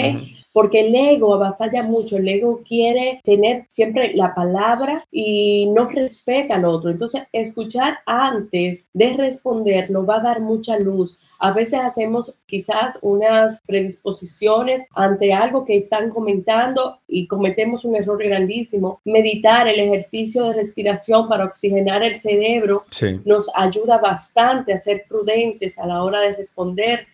Porque 0.57 0.79
el 0.79 0.95
ego 0.95 1.35
avasalla 1.35 1.83
mucho, 1.83 2.17
el 2.17 2.27
ego 2.27 2.63
quiere 2.67 3.21
tener 3.23 3.67
siempre 3.69 4.13
la 4.15 4.33
palabra 4.33 5.05
y 5.11 5.67
no 5.67 5.85
respeta 5.85 6.55
al 6.55 6.65
otro. 6.65 6.89
Entonces, 6.89 7.27
escuchar 7.31 7.99
antes 8.07 8.87
de 8.91 9.13
responder 9.13 9.91
nos 9.91 10.09
va 10.09 10.15
a 10.15 10.23
dar 10.23 10.41
mucha 10.41 10.79
luz. 10.79 11.19
A 11.37 11.51
veces 11.51 11.79
hacemos 11.79 12.33
quizás 12.47 12.97
unas 13.03 13.61
predisposiciones 13.67 14.81
ante 14.95 15.31
algo 15.31 15.63
que 15.63 15.77
están 15.77 16.09
comentando 16.09 16.97
y 17.07 17.27
cometemos 17.27 17.85
un 17.85 17.95
error 17.95 18.17
grandísimo. 18.17 18.99
Meditar, 19.05 19.67
el 19.67 19.79
ejercicio 19.79 20.45
de 20.45 20.53
respiración 20.53 21.29
para 21.29 21.45
oxigenar 21.45 22.01
el 22.01 22.15
cerebro 22.15 22.83
nos 23.25 23.51
ayuda 23.55 23.99
bastante 23.99 24.73
a 24.73 24.79
ser 24.79 25.05
prudentes 25.07 25.77
a 25.77 25.85
la 25.85 26.03
hora 26.03 26.21
de 26.21 26.33
responder 26.33 27.05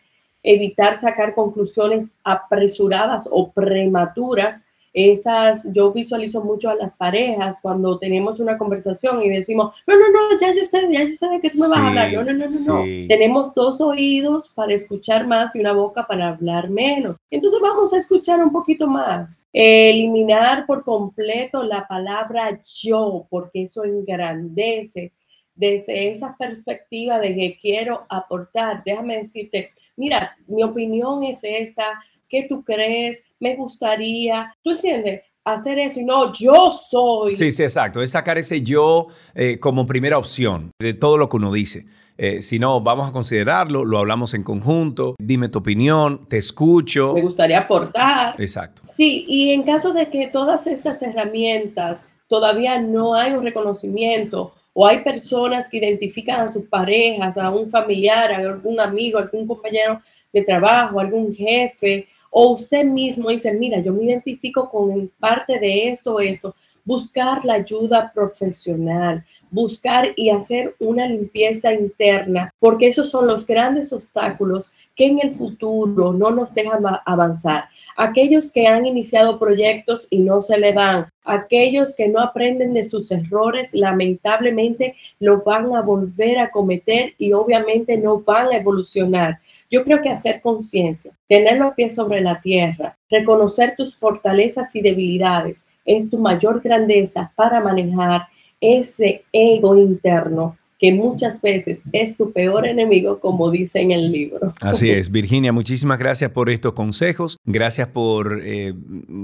evitar 0.43 0.97
sacar 0.97 1.33
conclusiones 1.33 2.13
apresuradas 2.23 3.27
o 3.31 3.51
prematuras. 3.51 4.67
Esas, 4.95 5.65
yo 5.73 5.91
visualizo 5.91 6.43
mucho 6.43 6.69
a 6.69 6.75
las 6.75 6.95
parejas 6.95 7.59
cuando 7.63 7.97
tenemos 7.97 8.39
una 8.39 8.59
conversación 8.59 9.23
y 9.23 9.29
decimos, 9.29 9.73
no, 9.87 9.95
no, 9.95 10.01
no, 10.11 10.39
ya 10.39 10.53
yo 10.53 10.63
sé, 10.63 10.87
ya 10.91 11.01
yo 11.01 11.09
sé 11.09 11.29
de 11.29 11.39
qué 11.39 11.49
tú 11.49 11.57
me 11.57 11.67
vas 11.67 11.79
a 11.79 11.87
hablar. 11.87 12.13
No, 12.13 12.23
no, 12.23 12.33
no, 12.33 12.45
no, 12.45 12.75
no. 12.77 13.07
Tenemos 13.07 13.55
dos 13.55 13.81
oídos 13.81 14.49
para 14.49 14.75
escuchar 14.75 15.25
más 15.25 15.55
y 15.55 15.61
una 15.61 15.73
boca 15.73 16.05
para 16.05 16.27
hablar 16.27 16.69
menos. 16.69 17.15
Entonces 17.31 17.59
vamos 17.59 17.91
a 17.91 17.97
escuchar 17.97 18.43
un 18.43 18.51
poquito 18.51 18.85
más. 18.85 19.39
Eliminar 19.51 20.67
por 20.67 20.83
completo 20.83 21.63
la 21.63 21.87
palabra 21.87 22.61
yo, 22.83 23.25
porque 23.31 23.63
eso 23.63 23.85
engrandece 23.85 25.11
desde 25.55 26.09
esa 26.09 26.35
perspectiva 26.37 27.19
de 27.19 27.35
que 27.35 27.57
quiero 27.59 28.05
aportar. 28.09 28.83
Déjame 28.85 29.17
decirte, 29.17 29.71
mira, 29.95 30.35
mi 30.47 30.63
opinión 30.63 31.23
es 31.23 31.39
esta, 31.43 31.83
¿qué 32.27 32.45
tú 32.47 32.63
crees? 32.63 33.23
Me 33.39 33.55
gustaría, 33.55 34.55
¿tú 34.63 34.71
entiendes? 34.71 35.21
Hacer 35.45 35.77
eso 35.77 35.99
y 35.99 36.05
no, 36.05 36.31
yo 36.33 36.71
soy. 36.71 37.33
Sí, 37.33 37.51
sí, 37.51 37.63
exacto. 37.63 38.01
Es 38.01 38.11
sacar 38.11 38.37
ese 38.37 38.61
yo 38.61 39.07
eh, 39.35 39.59
como 39.59 39.85
primera 39.85 40.17
opción 40.17 40.71
de 40.79 40.93
todo 40.93 41.17
lo 41.17 41.27
que 41.27 41.35
uno 41.35 41.51
dice. 41.51 41.85
Eh, 42.17 42.41
si 42.41 42.59
no, 42.59 42.79
vamos 42.79 43.09
a 43.09 43.11
considerarlo, 43.11 43.85
lo 43.85 43.97
hablamos 43.97 44.33
en 44.35 44.43
conjunto, 44.43 45.15
dime 45.19 45.49
tu 45.49 45.59
opinión, 45.59 46.27
te 46.29 46.37
escucho. 46.37 47.13
Me 47.13 47.21
gustaría 47.21 47.59
aportar. 47.59 48.39
Exacto. 48.39 48.83
Sí, 48.85 49.25
y 49.27 49.51
en 49.51 49.63
caso 49.63 49.93
de 49.93 50.09
que 50.09 50.27
todas 50.27 50.67
estas 50.67 51.01
herramientas 51.01 52.07
todavía 52.27 52.79
no 52.79 53.15
hay 53.15 53.33
un 53.33 53.43
reconocimiento 53.43 54.53
o 54.73 54.87
hay 54.87 55.03
personas 55.03 55.69
que 55.69 55.77
identifican 55.77 56.41
a 56.41 56.49
sus 56.49 56.65
parejas, 56.65 57.37
a 57.37 57.49
un 57.51 57.69
familiar, 57.69 58.31
a 58.31 58.37
algún 58.37 58.79
amigo, 58.79 59.19
a 59.19 59.21
algún 59.21 59.47
compañero 59.47 60.01
de 60.31 60.41
trabajo, 60.41 60.99
a 60.99 61.03
algún 61.03 61.31
jefe, 61.31 62.07
o 62.31 62.49
usted 62.49 62.83
mismo 62.83 63.29
dice, 63.29 63.53
mira, 63.53 63.79
yo 63.79 63.93
me 63.93 64.05
identifico 64.05 64.69
con 64.69 65.07
parte 65.19 65.59
de 65.59 65.89
esto 65.89 66.19
esto, 66.19 66.55
buscar 66.83 67.45
la 67.45 67.53
ayuda 67.53 68.11
profesional, 68.11 69.23
buscar 69.51 70.13
y 70.15 70.31
hacer 70.31 70.75
una 70.79 71.07
limpieza 71.07 71.71
interna, 71.71 72.51
porque 72.59 72.87
esos 72.87 73.11
son 73.11 73.27
los 73.27 73.45
grandes 73.45 73.93
obstáculos 73.93 74.71
que 74.95 75.05
en 75.07 75.19
el 75.21 75.31
futuro 75.31 76.13
no 76.13 76.31
nos 76.31 76.53
dejan 76.53 76.83
avanzar 77.05 77.65
aquellos 77.95 78.51
que 78.51 78.67
han 78.67 78.85
iniciado 78.85 79.39
proyectos 79.39 80.07
y 80.09 80.19
no 80.19 80.41
se 80.41 80.57
le 80.57 80.73
dan, 80.73 81.07
aquellos 81.23 81.95
que 81.95 82.07
no 82.07 82.19
aprenden 82.19 82.73
de 82.73 82.83
sus 82.83 83.11
errores, 83.11 83.73
lamentablemente 83.73 84.95
lo 85.19 85.43
van 85.43 85.75
a 85.75 85.81
volver 85.81 86.39
a 86.39 86.51
cometer 86.51 87.13
y 87.17 87.33
obviamente 87.33 87.97
no 87.97 88.19
van 88.19 88.49
a 88.49 88.57
evolucionar. 88.57 89.39
Yo 89.69 89.83
creo 89.83 90.01
que 90.01 90.09
hacer 90.09 90.41
conciencia, 90.41 91.11
tener 91.27 91.57
los 91.57 91.73
pies 91.73 91.95
sobre 91.95 92.21
la 92.21 92.41
tierra, 92.41 92.97
reconocer 93.09 93.75
tus 93.75 93.97
fortalezas 93.97 94.75
y 94.75 94.81
debilidades 94.81 95.65
es 95.85 96.09
tu 96.09 96.17
mayor 96.17 96.61
grandeza 96.61 97.31
para 97.35 97.59
manejar 97.59 98.27
ese 98.61 99.25
ego 99.33 99.75
interno 99.75 100.57
que 100.83 100.91
muchas 100.91 101.41
veces 101.41 101.85
es 101.93 102.17
tu 102.17 102.33
peor 102.33 102.67
enemigo, 102.67 103.21
como 103.21 103.49
dice 103.49 103.79
en 103.79 103.91
el 103.91 104.11
libro. 104.11 104.53
Así 104.59 104.89
es, 104.91 105.09
Virginia, 105.11 105.53
muchísimas 105.53 105.97
gracias 105.97 106.31
por 106.31 106.49
estos 106.49 106.73
consejos, 106.73 107.37
gracias 107.45 107.87
por 107.87 108.41
eh, 108.43 108.73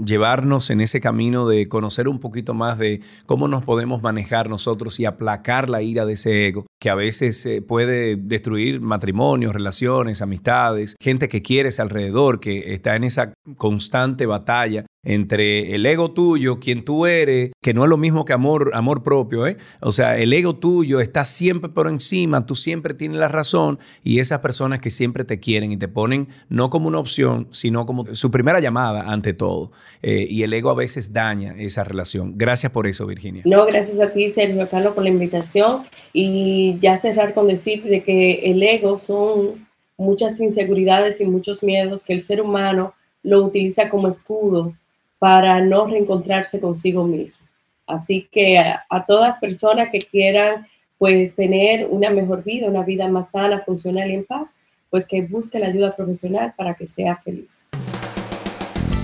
llevarnos 0.05 0.69
en 0.69 0.79
ese 0.79 1.01
camino 1.01 1.49
de 1.49 1.67
conocer 1.67 2.07
un 2.07 2.21
poquito 2.21 2.53
más 2.53 2.77
de 2.77 3.01
cómo 3.25 3.49
nos 3.49 3.65
podemos 3.65 4.01
manejar 4.01 4.47
nosotros 4.47 5.01
y 5.01 5.05
aplacar 5.05 5.69
la 5.69 5.81
ira 5.81 6.05
de 6.05 6.13
ese 6.13 6.47
ego, 6.47 6.65
que 6.79 6.89
a 6.89 6.95
veces 6.95 7.45
eh, 7.45 7.61
puede 7.61 8.15
destruir 8.15 8.79
matrimonios, 8.79 9.51
relaciones, 9.51 10.21
amistades, 10.21 10.95
gente 10.97 11.27
que 11.27 11.41
quieres 11.41 11.81
alrededor, 11.81 12.39
que 12.39 12.71
está 12.73 12.95
en 12.95 13.03
esa 13.03 13.33
constante 13.57 14.25
batalla 14.25 14.85
entre 15.03 15.75
el 15.75 15.85
ego 15.85 16.11
tuyo, 16.11 16.59
quien 16.59 16.83
tú 16.83 17.05
eres, 17.05 17.51
que 17.61 17.73
no 17.73 17.83
es 17.83 17.89
lo 17.89 17.97
mismo 17.97 18.25
que 18.25 18.33
amor, 18.33 18.71
amor 18.73 19.03
propio, 19.03 19.47
¿eh? 19.47 19.57
O 19.79 19.91
sea, 19.91 20.17
el 20.17 20.33
ego 20.33 20.57
tuyo 20.57 20.99
está 20.99 21.23
siempre 21.23 21.69
por 21.69 21.87
encima, 21.87 22.45
tú 22.45 22.55
siempre 22.55 22.93
tienes 22.93 23.17
la 23.17 23.29
razón 23.29 23.79
y 24.03 24.19
esas 24.19 24.39
personas 24.39 24.79
que 24.79 24.89
siempre 24.89 25.23
te 25.23 25.39
quieren 25.39 25.71
y 25.71 25.77
te 25.77 25.87
ponen 25.87 26.27
no 26.49 26.69
como 26.69 26.87
una 26.87 26.99
opción, 26.99 27.47
sino 27.51 27.85
como 27.85 28.13
su 28.13 28.29
primera 28.29 28.59
llamada 28.59 29.11
ante 29.11 29.33
todo. 29.33 29.71
Eh, 30.01 30.27
y 30.29 30.43
el 30.43 30.51
ego 30.53 30.69
a 30.69 30.75
veces 30.75 31.13
daña 31.13 31.55
esa 31.57 31.83
relación. 31.83 32.33
Gracias 32.35 32.71
por 32.71 32.87
eso, 32.87 33.05
Virginia. 33.05 33.43
No, 33.45 33.65
gracias 33.65 33.99
a 33.99 34.11
ti, 34.11 34.29
Sergio 34.29 34.67
Carlos, 34.67 34.93
por 34.93 35.03
la 35.03 35.09
invitación 35.09 35.83
y 36.11 36.77
ya 36.79 36.97
cerrar 36.97 37.33
con 37.33 37.47
decir 37.47 37.83
de 37.83 38.03
que 38.03 38.51
el 38.51 38.61
ego 38.61 38.97
son 38.97 39.67
muchas 39.97 40.39
inseguridades 40.39 41.21
y 41.21 41.25
muchos 41.25 41.63
miedos 41.63 42.05
que 42.05 42.13
el 42.13 42.21
ser 42.21 42.41
humano 42.41 42.93
lo 43.23 43.43
utiliza 43.43 43.89
como 43.89 44.07
escudo 44.07 44.73
para 45.19 45.61
no 45.61 45.85
reencontrarse 45.85 46.59
consigo 46.59 47.03
mismo. 47.03 47.45
Así 47.85 48.27
que 48.31 48.57
a, 48.57 49.05
todas 49.05 49.37
personas 49.39 49.89
que 49.91 49.99
quieran 49.99 50.65
pues 50.97 51.35
tener 51.35 51.85
una 51.87 52.09
mejor 52.09 52.43
vida, 52.43 52.67
una 52.67 52.81
vida 52.83 53.07
más 53.07 53.29
sana, 53.31 53.59
funcional 53.59 54.09
y 54.09 54.15
en 54.15 54.25
paz, 54.25 54.55
pues 54.89 55.07
que 55.07 55.21
busque 55.21 55.59
la 55.59 55.67
ayuda 55.67 55.95
profesional 55.95 56.53
para 56.57 56.73
que 56.73 56.87
sea 56.87 57.15
feliz. 57.17 57.67